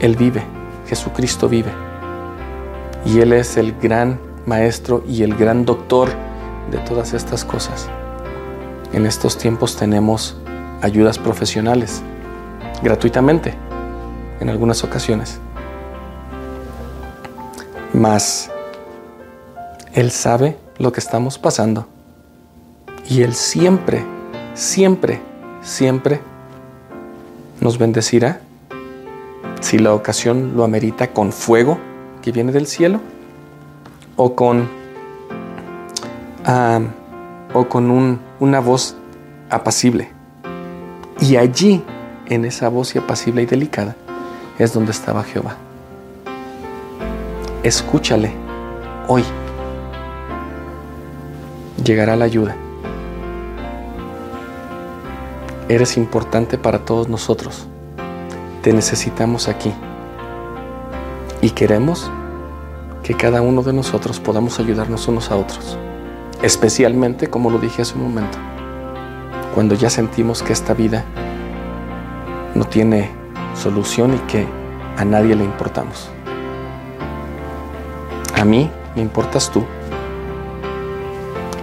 Él 0.02 0.18
vive, 0.18 0.44
Jesucristo 0.90 1.48
vive. 1.48 1.72
Y 3.06 3.22
Él 3.22 3.32
es 3.32 3.56
el 3.56 3.80
gran 3.80 4.20
maestro 4.46 5.06
y 5.08 5.24
el 5.24 5.36
gran 5.36 5.64
doctor 5.64 6.10
de 6.72 6.78
todas 6.80 7.14
estas 7.14 7.46
cosas. 7.46 7.90
En 8.94 9.06
estos 9.06 9.38
tiempos 9.38 9.76
tenemos 9.76 10.38
ayudas 10.82 11.18
profesionales 11.18 12.02
gratuitamente 12.82 13.56
en 14.40 14.50
algunas 14.50 14.84
ocasiones. 14.84 15.40
Mas 17.94 18.50
Él 19.94 20.12
sabe 20.12 20.58
lo 20.78 20.92
que 20.92 21.00
estamos 21.00 21.38
pasando 21.38 21.88
y 23.10 23.22
Él 23.22 23.34
siempre, 23.34 24.04
siempre, 24.54 25.22
siempre 25.62 26.20
nos 27.62 27.78
bendecirá 27.78 28.42
si 29.62 29.80
la 29.80 29.94
ocasión 29.94 30.58
lo 30.58 30.64
amerita 30.64 31.12
con 31.14 31.32
fuego 31.32 31.78
que 32.22 32.32
viene 32.32 32.52
del 32.52 32.68
cielo 32.68 33.00
o 34.16 34.36
con, 34.36 34.68
o 36.46 37.68
con 37.70 37.90
un- 37.92 38.20
una 38.40 38.60
voz 38.60 38.96
apacible. 39.50 40.12
Y 41.20 41.38
allí, 41.38 41.84
en 42.26 42.46
esa 42.46 42.70
voz 42.70 42.96
apacible 42.96 43.44
y 43.44 43.46
delicada, 43.46 43.96
es 44.58 44.74
donde 44.74 44.92
estaba 44.92 45.24
Jehová. 45.24 45.56
Escúchale 47.64 48.34
hoy. 49.08 49.24
Llegará 51.84 52.16
la 52.16 52.26
ayuda. 52.26 52.56
Eres 55.70 55.96
importante 55.98 56.58
para 56.58 56.80
todos 56.80 57.08
nosotros. 57.08 57.68
Te 58.62 58.74
necesitamos 58.74 59.48
aquí. 59.48 59.74
Y 61.42 61.52
queremos 61.52 62.12
que 63.02 63.14
cada 63.16 63.42
uno 63.42 63.64
de 63.64 63.74
nosotros 63.74 64.20
podamos 64.20 64.60
ayudarnos 64.60 65.08
unos 65.08 65.32
a 65.32 65.36
otros. 65.36 65.78
Especialmente, 66.44 67.30
como 67.30 67.50
lo 67.50 67.58
dije 67.58 67.84
hace 67.84 67.96
un 67.96 68.04
momento, 68.04 68.38
cuando 69.56 69.76
ya 69.76 69.90
sentimos 69.90 70.44
que 70.44 70.52
esta 70.52 70.74
vida 70.74 71.06
no 72.54 72.66
tiene 72.66 73.10
solución 73.56 74.14
y 74.14 74.18
que 74.30 74.46
a 74.98 75.06
nadie 75.06 75.38
le 75.38 75.46
importamos. 75.46 76.10
A 78.36 78.44
mí 78.44 78.70
me 78.94 79.02
importas 79.02 79.50
tú. 79.50 79.64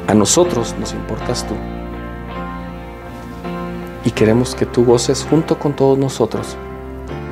A 0.09 0.15
nosotros 0.15 0.75
nos 0.81 0.95
importas 0.95 1.47
tú. 1.47 1.55
Y 4.07 4.13
queremos 4.13 4.55
que 4.55 4.65
tú 4.65 4.87
goces 4.87 5.27
junto 5.29 5.59
con 5.59 5.75
todos 5.75 5.99
nosotros 5.99 6.57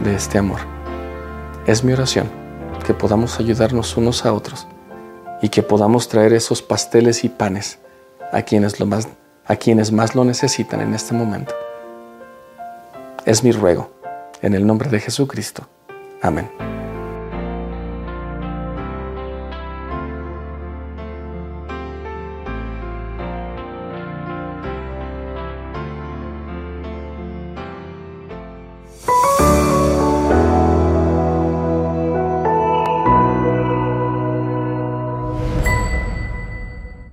de 0.05 0.15
este 0.15 0.37
amor. 0.37 0.61
Es 1.67 1.83
mi 1.83 1.95
oración 1.95 2.29
que 2.87 2.93
podamos 2.93 3.41
ayudarnos 3.41 3.97
unos 3.97 4.27
a 4.27 4.35
otros 4.35 4.38
y 5.43 5.49
que 5.49 5.63
podamos 5.63 6.09
traer 6.09 6.33
esos 6.33 6.63
pasteles 6.63 7.25
y 7.25 7.29
panes 7.29 7.79
a 8.33 8.43
quienes, 8.43 8.81
lo 8.81 8.87
más, 8.87 9.09
a 9.47 9.57
quienes 9.57 9.93
más 9.93 10.15
lo 10.15 10.25
necesitan 10.25 10.81
en 10.81 10.95
este 10.95 11.15
momento. 11.15 11.55
Es 13.25 13.45
mi 13.45 13.53
ruego, 13.53 13.91
en 14.43 14.55
el 14.55 14.67
nombre 14.67 14.91
de 14.91 15.01
Jesucristo. 15.01 15.69
Amén. 16.23 16.78